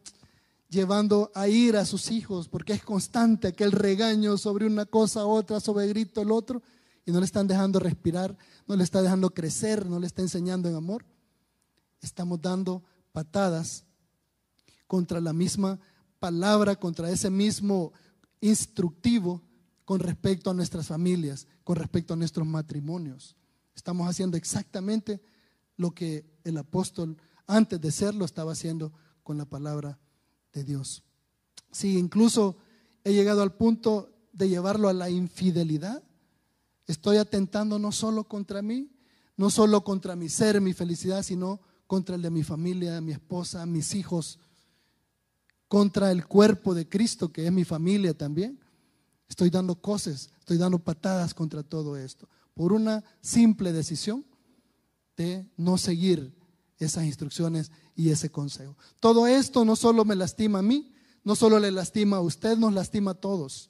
llevando 0.70 1.32
a 1.34 1.48
ir 1.48 1.78
a 1.78 1.86
sus 1.86 2.12
hijos 2.12 2.50
porque 2.50 2.74
es 2.74 2.84
constante 2.84 3.48
aquel 3.48 3.72
regaño 3.72 4.38
sobre 4.38 4.66
una 4.66 4.86
cosa, 4.86 5.26
otra, 5.26 5.60
sobre 5.60 5.88
grito 5.88 6.22
el 6.22 6.32
otro, 6.32 6.62
y 7.08 7.12
no 7.14 7.20
le 7.20 7.26
están 7.26 7.48
dejando 7.48 7.80
respirar, 7.80 8.38
no 8.68 8.76
le 8.76 8.84
está 8.84 9.02
dejando 9.02 9.34
crecer, 9.34 9.86
no 9.86 9.98
le 9.98 10.08
está 10.08 10.22
enseñando 10.22 10.68
en 10.68 10.76
amor, 10.76 11.06
estamos 12.02 12.42
dando 12.42 12.84
patadas 13.14 13.86
contra 14.88 15.22
la 15.22 15.32
misma 15.32 15.80
palabra, 16.20 16.76
contra 16.76 17.10
ese 17.10 17.30
mismo 17.30 17.94
instructivo 18.42 19.42
con 19.86 20.02
respecto 20.02 20.50
a 20.50 20.54
nuestras 20.54 20.88
familias, 20.88 21.48
con 21.64 21.78
respecto 21.78 22.14
a 22.14 22.18
nuestros 22.18 22.46
matrimonios. 22.46 23.38
Estamos 23.74 24.10
haciendo 24.10 24.36
exactamente 24.36 25.22
lo 25.78 25.92
que 25.92 26.30
el 26.44 26.58
apóstol 26.58 27.16
antes 27.46 27.80
de 27.80 27.94
serlo 27.94 28.26
estaba 28.26 28.52
haciendo 28.52 28.92
con 29.24 29.38
la 29.38 29.46
palabra 29.46 29.98
de 30.52 30.66
Dios. 30.66 31.04
Si 31.72 31.98
incluso 31.98 32.58
he 33.06 33.14
llegado 33.14 33.44
al 33.44 33.56
punto 33.56 34.12
de 34.34 34.50
llevarlo 34.50 34.90
a 34.90 34.94
la 34.94 35.10
infidelidad, 35.10 36.04
estoy 36.88 37.18
atentando 37.18 37.78
no 37.78 37.92
solo 37.92 38.24
contra 38.24 38.62
mí, 38.62 38.90
no 39.36 39.50
solo 39.50 39.84
contra 39.84 40.16
mi 40.16 40.30
ser, 40.30 40.60
mi 40.62 40.74
felicidad, 40.74 41.22
sino 41.22 41.60
contra 41.86 42.16
el 42.16 42.22
de 42.22 42.32
mi 42.32 42.44
familia, 42.44 43.00
mi 43.02 43.12
esposa, 43.12 43.66
mis 43.66 43.94
hijos, 43.94 44.40
contra 45.68 46.12
el 46.12 46.26
cuerpo 46.26 46.74
de 46.74 46.88
Cristo, 46.88 47.32
que 47.32 47.46
es 47.46 47.52
mi 47.52 47.66
familia 47.66 48.18
también. 48.18 48.60
Estoy 49.30 49.50
dando 49.50 49.76
cosas, 49.76 50.30
estoy 50.40 50.58
dando 50.58 50.80
patadas 50.80 51.34
contra 51.34 51.62
todo 51.62 51.98
esto, 51.98 52.28
por 52.54 52.72
una 52.72 53.04
simple 53.22 53.74
decisión 53.74 54.26
de 55.18 55.46
no 55.58 55.78
seguir 55.78 56.34
esas 56.80 57.06
instrucciones 57.06 57.72
y 57.96 58.10
ese 58.10 58.32
consejo. 58.32 58.78
Todo 59.00 59.28
esto 59.28 59.66
no 59.66 59.76
solo 59.76 60.06
me 60.06 60.16
lastima 60.16 60.60
a 60.60 60.64
mí, 60.64 60.94
no 61.24 61.36
solo 61.36 61.60
le 61.60 61.72
lastima 61.72 62.18
a 62.18 62.22
usted, 62.22 62.58
nos 62.58 62.74
lastima 62.74 63.12
a 63.12 63.16
todos. 63.16 63.70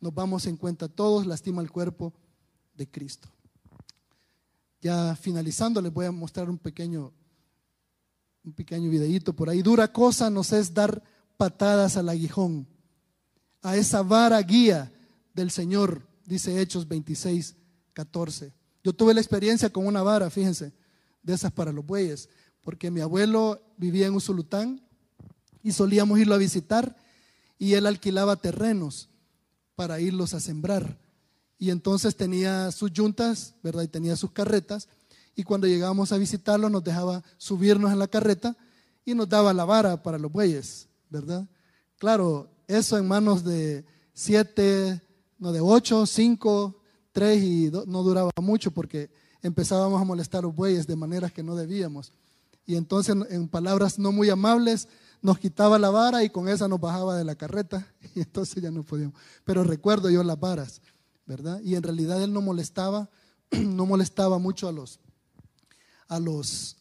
Nos 0.00 0.14
vamos 0.14 0.46
en 0.46 0.56
cuenta 0.56 0.88
todos, 0.88 1.26
lastima 1.26 1.60
al 1.60 1.70
cuerpo 1.70 2.14
de 2.78 2.88
Cristo. 2.88 3.28
Ya 4.80 5.14
finalizando, 5.16 5.82
les 5.82 5.92
voy 5.92 6.06
a 6.06 6.12
mostrar 6.12 6.48
un 6.48 6.56
pequeño, 6.56 7.12
un 8.44 8.52
pequeño 8.52 8.88
videíto 8.88 9.34
por 9.34 9.50
ahí. 9.50 9.60
Dura 9.60 9.92
cosa 9.92 10.30
nos 10.30 10.52
es 10.52 10.72
dar 10.72 11.02
patadas 11.36 11.96
al 11.96 12.08
aguijón, 12.08 12.66
a 13.60 13.76
esa 13.76 14.02
vara 14.02 14.40
guía 14.40 14.90
del 15.34 15.50
Señor, 15.50 16.06
dice 16.24 16.60
Hechos 16.60 16.86
26, 16.86 17.56
14. 17.92 18.52
Yo 18.84 18.92
tuve 18.92 19.12
la 19.12 19.20
experiencia 19.20 19.70
con 19.70 19.86
una 19.86 20.02
vara, 20.02 20.30
fíjense, 20.30 20.72
de 21.22 21.34
esas 21.34 21.50
para 21.52 21.72
los 21.72 21.84
bueyes, 21.84 22.28
porque 22.62 22.90
mi 22.90 23.00
abuelo 23.00 23.60
vivía 23.76 24.06
en 24.06 24.14
Usulután 24.14 24.80
y 25.62 25.72
solíamos 25.72 26.20
irlo 26.20 26.36
a 26.36 26.38
visitar 26.38 26.96
y 27.58 27.74
él 27.74 27.86
alquilaba 27.86 28.36
terrenos 28.36 29.08
para 29.74 30.00
irlos 30.00 30.34
a 30.34 30.40
sembrar. 30.40 30.96
Y 31.58 31.70
entonces 31.70 32.16
tenía 32.16 32.70
sus 32.70 32.92
yuntas, 32.92 33.54
¿verdad? 33.62 33.82
Y 33.82 33.88
tenía 33.88 34.16
sus 34.16 34.30
carretas. 34.30 34.88
Y 35.34 35.42
cuando 35.42 35.66
llegábamos 35.66 36.12
a 36.12 36.18
visitarlo 36.18 36.68
nos 36.68 36.84
dejaba 36.84 37.22
subirnos 37.36 37.92
en 37.92 37.98
la 37.98 38.08
carreta 38.08 38.56
y 39.04 39.14
nos 39.14 39.28
daba 39.28 39.52
la 39.52 39.64
vara 39.64 40.02
para 40.02 40.18
los 40.18 40.30
bueyes. 40.30 40.88
¿verdad? 41.10 41.46
Claro, 41.98 42.50
eso 42.66 42.98
en 42.98 43.08
manos 43.08 43.44
de 43.44 43.84
siete, 44.12 45.00
no 45.38 45.52
de 45.52 45.60
ocho, 45.60 46.06
cinco, 46.06 46.80
tres 47.12 47.42
y 47.42 47.70
no 47.86 48.02
duraba 48.02 48.30
mucho 48.40 48.70
porque 48.70 49.10
empezábamos 49.42 50.00
a 50.00 50.04
molestar 50.04 50.40
a 50.40 50.42
los 50.42 50.54
bueyes 50.54 50.86
de 50.86 50.96
maneras 50.96 51.32
que 51.32 51.42
no 51.42 51.56
debíamos. 51.56 52.12
Y 52.66 52.76
entonces 52.76 53.16
en 53.30 53.48
palabras 53.48 53.98
no 53.98 54.12
muy 54.12 54.28
amables 54.30 54.88
nos 55.20 55.38
quitaba 55.38 55.78
la 55.78 55.90
vara 55.90 56.22
y 56.22 56.30
con 56.30 56.48
esa 56.48 56.68
nos 56.68 56.80
bajaba 56.80 57.16
de 57.16 57.24
la 57.24 57.34
carreta 57.34 57.92
y 58.14 58.20
entonces 58.20 58.62
ya 58.62 58.70
no 58.70 58.82
podíamos. 58.84 59.14
Pero 59.44 59.64
recuerdo 59.64 60.10
yo 60.10 60.22
las 60.22 60.38
varas, 60.38 60.80
¿verdad? 61.28 61.60
Y 61.62 61.74
en 61.74 61.82
realidad 61.82 62.22
él 62.22 62.32
no 62.32 62.40
molestaba, 62.40 63.10
no 63.50 63.84
molestaba 63.84 64.38
mucho 64.38 64.66
a 64.66 64.72
los, 64.72 64.98
a 66.08 66.18
los, 66.18 66.78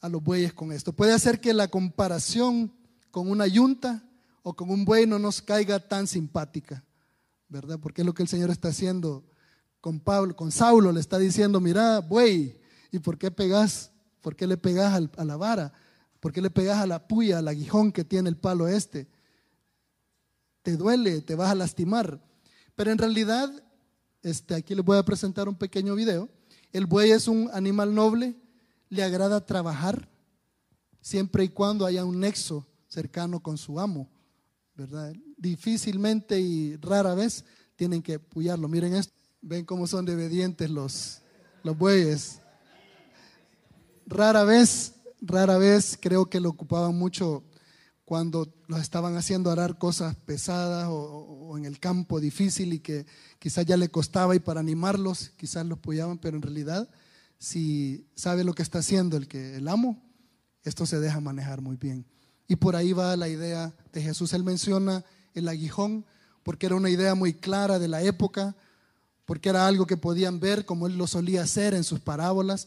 a 0.00 0.08
los 0.08 0.24
bueyes 0.24 0.54
con 0.54 0.72
esto. 0.72 0.94
Puede 0.94 1.12
hacer 1.12 1.40
que 1.40 1.52
la 1.52 1.68
comparación 1.68 2.72
con 3.10 3.30
una 3.30 3.46
yunta 3.46 4.02
o 4.42 4.54
con 4.54 4.70
un 4.70 4.86
buey 4.86 5.06
no 5.06 5.18
nos 5.18 5.42
caiga 5.42 5.78
tan 5.78 6.06
simpática, 6.06 6.82
¿verdad? 7.48 7.78
Porque 7.78 8.00
es 8.00 8.06
lo 8.06 8.14
que 8.14 8.22
el 8.22 8.28
Señor 8.28 8.48
está 8.48 8.68
haciendo 8.68 9.24
con 9.82 10.00
Pablo, 10.00 10.34
con 10.34 10.50
Saulo, 10.50 10.90
le 10.90 11.00
está 11.00 11.18
diciendo, 11.18 11.60
mira, 11.60 12.00
buey, 12.00 12.58
¿y 12.90 12.98
por 12.98 13.18
qué 13.18 13.30
pegas? 13.30 13.92
¿Por 14.22 14.36
qué 14.36 14.46
le 14.46 14.56
pegas 14.56 15.02
a 15.18 15.24
la 15.24 15.36
vara? 15.36 15.72
¿Por 16.18 16.32
qué 16.32 16.40
le 16.40 16.50
pegas 16.50 16.78
a 16.78 16.86
la 16.86 17.06
puya, 17.06 17.38
al 17.38 17.48
aguijón 17.48 17.92
que 17.92 18.04
tiene 18.04 18.30
el 18.30 18.36
palo 18.38 18.68
este? 18.68 19.06
Te 20.62 20.76
duele, 20.78 21.20
te 21.20 21.34
vas 21.34 21.50
a 21.50 21.54
lastimar. 21.54 22.29
Pero 22.74 22.90
en 22.90 22.98
realidad, 22.98 23.50
este, 24.22 24.54
aquí 24.54 24.74
les 24.74 24.84
voy 24.84 24.98
a 24.98 25.04
presentar 25.04 25.48
un 25.48 25.54
pequeño 25.54 25.94
video. 25.94 26.28
El 26.72 26.86
buey 26.86 27.10
es 27.10 27.28
un 27.28 27.50
animal 27.52 27.94
noble, 27.94 28.36
le 28.88 29.02
agrada 29.02 29.44
trabajar 29.44 30.08
siempre 31.00 31.44
y 31.44 31.48
cuando 31.48 31.86
haya 31.86 32.04
un 32.04 32.20
nexo 32.20 32.66
cercano 32.88 33.40
con 33.40 33.56
su 33.56 33.80
amo, 33.80 34.10
¿verdad? 34.74 35.12
Difícilmente 35.36 36.40
y 36.40 36.76
rara 36.76 37.14
vez 37.14 37.44
tienen 37.76 38.02
que 38.02 38.18
puyarlo. 38.18 38.68
Miren 38.68 38.94
esto, 38.94 39.14
ven 39.40 39.64
cómo 39.64 39.86
son 39.86 40.04
de 40.04 40.14
obedientes 40.14 40.68
los, 40.70 41.22
los 41.62 41.76
bueyes. 41.76 42.40
Rara 44.06 44.44
vez 44.44 44.94
rara 45.20 45.58
vez 45.58 45.98
creo 46.00 46.26
que 46.26 46.40
lo 46.40 46.50
ocupaban 46.50 46.96
mucho 46.96 47.42
cuando 48.10 48.52
los 48.66 48.80
estaban 48.80 49.16
haciendo 49.16 49.52
arar 49.52 49.78
cosas 49.78 50.16
pesadas 50.16 50.88
o, 50.90 51.56
en 51.56 51.64
el 51.64 51.78
campo 51.78 52.18
difícil 52.18 52.72
y 52.72 52.80
que 52.80 53.06
quizás 53.38 53.64
ya 53.64 53.76
le 53.76 53.88
costaba 53.88 54.34
y 54.34 54.40
para 54.40 54.58
animarlos 54.58 55.30
quizás 55.36 55.64
los 55.64 55.78
apoyaban, 55.78 56.18
pero 56.18 56.36
en 56.36 56.42
realidad 56.42 56.90
si 57.38 58.08
sabe 58.16 58.42
lo 58.42 58.52
que 58.52 58.64
está 58.64 58.80
haciendo 58.80 59.16
el 59.16 59.28
que 59.28 59.54
el 59.54 59.68
amo, 59.68 60.02
esto 60.64 60.86
se 60.86 60.98
deja 60.98 61.20
manejar 61.20 61.60
muy 61.60 61.76
bien. 61.76 62.04
Y 62.48 62.56
por 62.56 62.74
ahí 62.74 62.92
va 62.92 63.16
la 63.16 63.28
idea 63.28 63.72
de 63.92 64.02
Jesús. 64.02 64.32
Él 64.32 64.42
menciona 64.42 65.04
el 65.32 65.46
aguijón 65.46 66.04
porque 66.42 66.66
era 66.66 66.74
una 66.74 66.90
idea 66.90 67.14
muy 67.14 67.32
clara 67.32 67.78
de 67.78 67.86
la 67.86 68.02
época, 68.02 68.56
porque 69.24 69.50
era 69.50 69.68
algo 69.68 69.86
que 69.86 69.96
podían 69.96 70.40
ver 70.40 70.64
como 70.64 70.88
él 70.88 70.98
lo 70.98 71.06
solía 71.06 71.44
hacer 71.44 71.74
en 71.74 71.84
sus 71.84 72.00
parábolas 72.00 72.66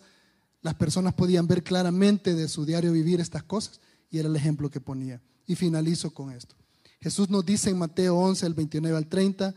las 0.62 0.76
personas 0.76 1.14
podían 1.14 1.46
ver 1.46 1.62
claramente 1.62 2.36
de 2.36 2.48
su 2.48 2.66
diario 2.66 2.94
vivir 2.94 3.20
estas 3.20 3.44
cosas 3.44 3.82
y 4.10 4.20
era 4.20 4.30
el 4.30 4.36
ejemplo 4.36 4.70
que 4.70 4.80
ponía. 4.80 5.22
Y 5.46 5.56
finalizo 5.56 6.12
con 6.14 6.32
esto. 6.32 6.56
Jesús 7.02 7.30
nos 7.30 7.46
dice 7.46 7.70
en 7.70 7.78
Mateo 7.78 8.18
11, 8.18 8.46
el 8.46 8.54
29 8.54 8.98
al 8.98 9.08
30, 9.08 9.54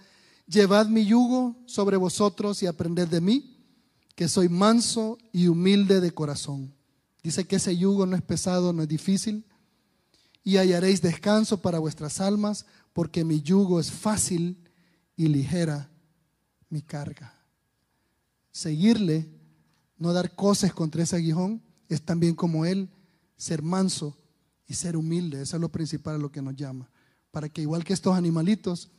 llevad 0.49 0.89
mi 0.89 1.05
yugo 1.05 1.57
sobre 1.67 1.97
vosotros 1.97 2.63
y 2.63 2.67
aprended 2.67 3.07
de 3.09 3.21
mí, 3.21 3.57
que 4.17 4.29
soy 4.29 4.49
manso 4.49 5.17
y 5.33 5.47
humilde 5.47 6.01
de 6.01 6.11
corazón. 6.11 6.75
Dice 7.23 7.47
que 7.47 7.57
ese 7.57 7.77
yugo 7.77 8.05
no 8.07 8.17
es 8.17 8.23
pesado, 8.23 8.73
no 8.73 8.83
es 8.83 8.89
difícil, 8.89 9.45
y 10.43 10.57
hallaréis 10.57 11.03
descanso 11.03 11.61
para 11.61 11.79
vuestras 11.79 12.21
almas, 12.21 12.67
porque 12.93 13.25
mi 13.25 13.41
yugo 13.43 13.79
es 13.79 13.91
fácil 13.91 14.59
y 15.17 15.29
ligera 15.29 15.91
mi 16.69 16.83
carga. 16.83 17.35
Seguirle 18.51 19.29
no 19.99 20.13
dar 20.13 20.35
cosas 20.35 20.73
contra 20.73 21.03
ese 21.03 21.17
aguijón, 21.17 21.63
es 21.89 22.03
también 22.03 22.35
como 22.35 22.65
Él 22.65 22.89
ser 23.37 23.63
manso 23.63 24.17
y 24.67 24.75
ser 24.75 24.97
humilde. 24.97 25.43
Eso 25.43 25.57
es 25.57 25.61
lo 25.61 25.71
principal 25.71 26.17
a 26.17 26.19
lo 26.19 26.31
que 26.31 26.43
nos 26.43 26.57
llama. 26.57 26.91
Para 27.31 27.49
que 27.49 27.63
igual 27.63 27.85
que 27.85 27.93
estos 27.93 28.17
animalitos 28.17 28.91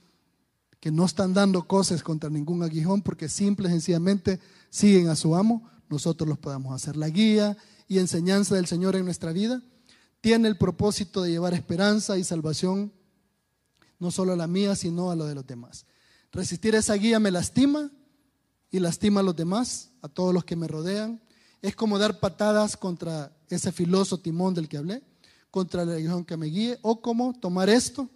que 0.80 0.92
no 0.92 1.06
están 1.06 1.34
dando 1.34 1.68
cosas 1.68 2.04
contra 2.04 2.30
ningún 2.30 2.64
aguijón 2.64 3.02
porque 3.02 3.30
simple 3.30 3.68
y 3.68 3.72
sencillamente 3.72 4.40
siguen 4.70 5.10
a 5.10 5.16
su 5.16 5.36
amo, 5.36 5.70
nosotros 5.90 6.28
los 6.28 6.38
podamos 6.38 6.74
hacer. 6.74 6.96
La 6.96 7.10
guía 7.10 7.58
y 7.88 7.98
enseñanza 7.98 8.56
del 8.56 8.68
Señor 8.68 8.96
en 8.96 9.06
nuestra 9.06 9.32
vida 9.32 9.62
tiene 10.22 10.48
el 10.48 10.58
propósito 10.58 11.22
de 11.22 11.32
llevar 11.32 11.54
esperanza 11.54 12.18
y 12.18 12.24
salvación 12.24 12.94
no 14.00 14.12
solo 14.12 14.34
a 14.34 14.36
la 14.36 14.48
mía, 14.48 14.76
sino 14.76 15.10
a 15.10 15.16
lo 15.16 15.26
de 15.26 15.36
los 15.36 15.48
demás. 15.48 15.86
Resistir 16.32 16.76
esa 16.76 16.94
guía 16.94 17.20
me 17.20 17.32
lastima, 17.32 17.92
y 18.70 18.80
lastima 18.80 19.22
a 19.22 19.24
los 19.24 19.36
demás, 19.36 19.92
a 20.02 20.08
todos 20.08 20.34
los 20.34 20.44
que 20.44 20.56
me 20.56 20.68
rodean. 20.68 21.22
Es 21.62 21.76
como 21.76 21.98
dar 21.98 22.20
patadas 22.20 22.78
contra 22.78 23.36
ese 23.50 23.72
filoso 23.72 24.20
timón 24.20 24.54
del 24.54 24.68
que 24.68 24.78
hablé, 24.78 25.04
contra 25.58 25.86
la 25.86 25.94
religión 25.94 26.24
que 26.24 26.38
me 26.38 26.46
guíe, 26.46 26.78
o 26.84 27.02
como 27.02 27.34
tomar 27.34 27.68
esto, 27.68 28.08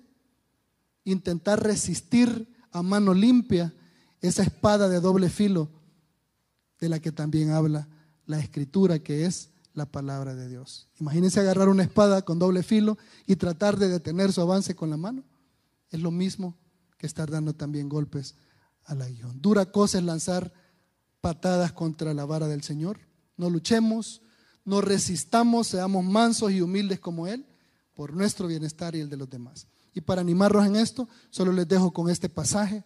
intentar 1.03 1.63
resistir 1.63 2.47
a 2.71 2.83
mano 2.83 3.15
limpia 3.15 3.73
esa 4.21 4.43
espada 4.43 4.87
de 4.87 4.99
doble 4.99 5.27
filo 5.27 5.67
de 6.79 6.87
la 6.87 6.99
que 6.99 7.11
también 7.11 7.49
habla 7.49 7.87
la 8.27 8.39
escritura, 8.39 8.99
que 8.99 9.25
es 9.25 9.49
la 9.73 9.87
palabra 9.87 10.35
de 10.35 10.49
Dios. 10.49 10.87
Imagínense 10.99 11.39
agarrar 11.39 11.67
una 11.67 11.81
espada 11.81 12.21
con 12.21 12.37
doble 12.37 12.61
filo 12.61 12.99
y 13.25 13.37
tratar 13.37 13.75
de 13.79 13.87
detener 13.87 14.31
su 14.31 14.41
avance 14.41 14.75
con 14.75 14.91
la 14.91 14.97
mano. 14.97 15.23
Es 15.89 15.99
lo 15.99 16.11
mismo 16.11 16.55
que 16.99 17.07
estar 17.07 17.31
dando 17.31 17.55
también 17.55 17.89
golpes 17.89 18.35
al 18.85 19.01
aguijón. 19.01 19.41
Dura 19.41 19.65
cosa 19.71 19.97
es 19.97 20.03
lanzar 20.03 20.53
patadas 21.21 21.71
contra 21.71 22.13
la 22.13 22.23
vara 22.23 22.47
del 22.47 22.61
Señor. 22.61 22.99
No 23.35 23.49
luchemos, 23.49 24.21
no 24.65 24.81
resistamos, 24.81 25.67
seamos 25.67 26.03
mansos 26.03 26.51
y 26.51 26.61
humildes 26.61 26.99
como 26.99 27.27
Él, 27.27 27.45
por 27.93 28.13
nuestro 28.13 28.47
bienestar 28.47 28.95
y 28.95 28.99
el 28.99 29.09
de 29.09 29.17
los 29.17 29.29
demás. 29.29 29.67
Y 29.93 30.01
para 30.01 30.21
animarlos 30.21 30.65
en 30.65 30.75
esto, 30.75 31.07
solo 31.29 31.51
les 31.51 31.67
dejo 31.67 31.91
con 31.91 32.09
este 32.09 32.29
pasaje 32.29 32.83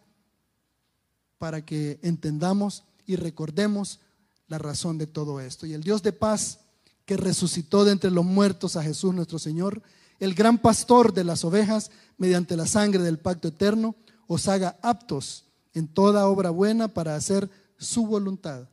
para 1.37 1.63
que 1.63 1.99
entendamos 2.01 2.83
y 3.05 3.15
recordemos 3.15 3.99
la 4.47 4.57
razón 4.57 4.97
de 4.97 5.07
todo 5.07 5.39
esto. 5.39 5.65
Y 5.65 5.73
el 5.73 5.83
Dios 5.83 6.01
de 6.01 6.13
paz 6.13 6.59
que 7.05 7.17
resucitó 7.17 7.85
de 7.85 7.91
entre 7.91 8.11
los 8.11 8.25
muertos 8.25 8.75
a 8.75 8.83
Jesús 8.83 9.13
nuestro 9.13 9.37
Señor, 9.37 9.83
el 10.19 10.33
gran 10.33 10.57
pastor 10.57 11.13
de 11.13 11.23
las 11.23 11.43
ovejas, 11.43 11.91
mediante 12.17 12.55
la 12.55 12.65
sangre 12.65 13.03
del 13.03 13.19
pacto 13.19 13.49
eterno, 13.49 13.95
os 14.27 14.47
haga 14.47 14.79
aptos 14.81 15.45
en 15.73 15.87
toda 15.87 16.27
obra 16.27 16.49
buena 16.49 16.87
para 16.87 17.15
hacer 17.15 17.49
su 17.77 18.07
voluntad, 18.07 18.69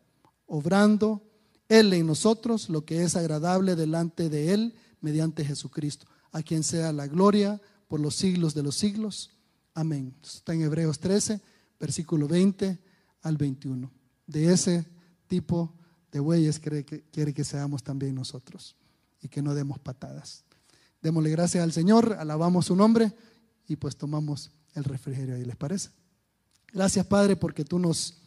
obrando 0.46 1.22
Él 1.78 1.92
en 1.94 2.06
nosotros 2.06 2.68
lo 2.68 2.84
que 2.84 3.02
es 3.02 3.16
agradable 3.16 3.76
delante 3.76 4.28
de 4.28 4.52
Él 4.52 4.74
mediante 5.00 5.42
Jesucristo, 5.42 6.06
a 6.30 6.42
quien 6.42 6.62
sea 6.62 6.92
la 6.92 7.06
gloria 7.06 7.60
por 7.88 7.98
los 7.98 8.14
siglos 8.14 8.52
de 8.52 8.62
los 8.62 8.76
siglos. 8.76 9.30
Amén. 9.72 10.14
Está 10.22 10.52
en 10.52 10.62
Hebreos 10.62 10.98
13, 10.98 11.40
versículo 11.80 12.28
20 12.28 12.78
al 13.22 13.36
21. 13.38 13.90
De 14.26 14.52
ese 14.52 14.86
tipo 15.26 15.74
de 16.10 16.20
bueyes 16.20 16.60
quiere 16.60 16.84
que, 16.84 17.44
seamos 17.44 17.82
también 17.82 18.14
nosotros 18.14 18.76
y 19.22 19.28
que 19.28 19.40
no 19.40 19.54
demos 19.54 19.78
patadas. 19.78 20.44
Démosle 21.00 21.30
gracias 21.30 21.64
al 21.64 21.72
Señor, 21.72 22.16
alabamos 22.18 22.66
su 22.66 22.76
nombre 22.76 23.12
y 23.66 23.76
pues 23.76 23.96
tomamos 23.96 24.50
el 24.74 24.84
refrigerio 24.84 25.36
ahí, 25.36 25.44
¿les 25.46 25.56
parece? 25.56 25.88
Gracias, 26.70 27.06
Padre, 27.06 27.34
porque 27.34 27.64
tú 27.64 27.78
nos 27.78 28.18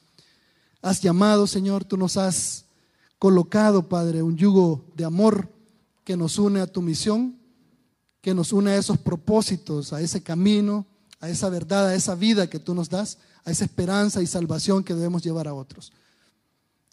has 0.81 0.99
llamado, 0.99 1.45
Señor, 1.45 1.85
tú 1.85 1.95
nos 1.95 2.17
has 2.17 2.64
colocado, 3.25 3.89
Padre, 3.89 4.21
un 4.21 4.37
yugo 4.37 4.85
de 4.95 5.03
amor 5.03 5.49
que 6.03 6.15
nos 6.15 6.37
une 6.37 6.59
a 6.59 6.67
tu 6.67 6.83
misión, 6.83 7.35
que 8.21 8.35
nos 8.35 8.53
une 8.53 8.69
a 8.69 8.77
esos 8.77 8.99
propósitos, 8.99 9.93
a 9.93 9.99
ese 9.99 10.21
camino, 10.21 10.85
a 11.19 11.27
esa 11.27 11.49
verdad, 11.49 11.87
a 11.87 11.95
esa 11.95 12.13
vida 12.13 12.47
que 12.47 12.59
tú 12.59 12.75
nos 12.75 12.87
das, 12.87 13.17
a 13.43 13.49
esa 13.49 13.65
esperanza 13.65 14.21
y 14.21 14.27
salvación 14.27 14.83
que 14.83 14.93
debemos 14.93 15.23
llevar 15.23 15.47
a 15.47 15.55
otros. 15.55 15.91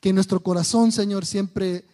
Que 0.00 0.14
nuestro 0.14 0.42
corazón, 0.42 0.90
Señor, 0.90 1.26
siempre 1.26 1.84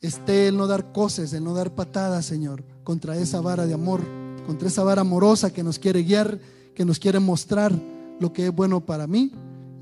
esté 0.00 0.48
el 0.48 0.56
no 0.56 0.66
dar 0.66 0.90
cosas, 0.90 1.32
el 1.32 1.44
no 1.44 1.54
dar 1.54 1.72
patadas, 1.76 2.26
Señor, 2.26 2.64
contra 2.82 3.16
esa 3.16 3.40
vara 3.40 3.64
de 3.64 3.74
amor, 3.74 4.02
contra 4.44 4.66
esa 4.66 4.82
vara 4.82 5.02
amorosa 5.02 5.52
que 5.52 5.62
nos 5.62 5.78
quiere 5.78 6.02
guiar, 6.02 6.40
que 6.74 6.84
nos 6.84 6.98
quiere 6.98 7.20
mostrar 7.20 7.72
lo 8.18 8.32
que 8.32 8.48
es 8.48 8.52
bueno 8.52 8.80
para 8.84 9.06
mí 9.06 9.30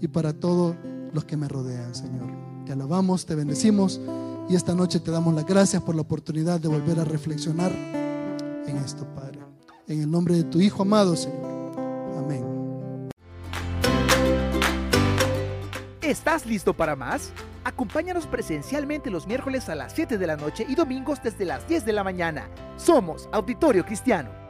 y 0.02 0.08
para 0.08 0.34
todos 0.34 0.76
los 1.14 1.24
que 1.24 1.38
me 1.38 1.48
rodean, 1.48 1.94
Señor. 1.94 2.45
Te 2.66 2.72
alabamos, 2.72 3.24
te 3.24 3.36
bendecimos 3.36 4.00
y 4.48 4.56
esta 4.56 4.74
noche 4.74 4.98
te 4.98 5.12
damos 5.12 5.32
las 5.32 5.46
gracias 5.46 5.80
por 5.80 5.94
la 5.94 6.00
oportunidad 6.00 6.58
de 6.58 6.66
volver 6.66 6.98
a 6.98 7.04
reflexionar 7.04 7.70
en 7.70 8.76
esto, 8.84 9.06
Padre. 9.14 9.38
En 9.86 10.02
el 10.02 10.10
nombre 10.10 10.34
de 10.34 10.42
tu 10.42 10.60
Hijo 10.60 10.82
amado, 10.82 11.14
Señor. 11.14 11.78
Amén. 12.18 13.08
¿Estás 16.02 16.44
listo 16.44 16.74
para 16.74 16.96
más? 16.96 17.30
Acompáñanos 17.62 18.26
presencialmente 18.26 19.12
los 19.12 19.28
miércoles 19.28 19.68
a 19.68 19.76
las 19.76 19.92
7 19.92 20.18
de 20.18 20.26
la 20.26 20.36
noche 20.36 20.66
y 20.68 20.74
domingos 20.74 21.20
desde 21.22 21.44
las 21.44 21.68
10 21.68 21.84
de 21.84 21.92
la 21.92 22.02
mañana. 22.02 22.50
Somos 22.76 23.28
Auditorio 23.30 23.86
Cristiano. 23.86 24.45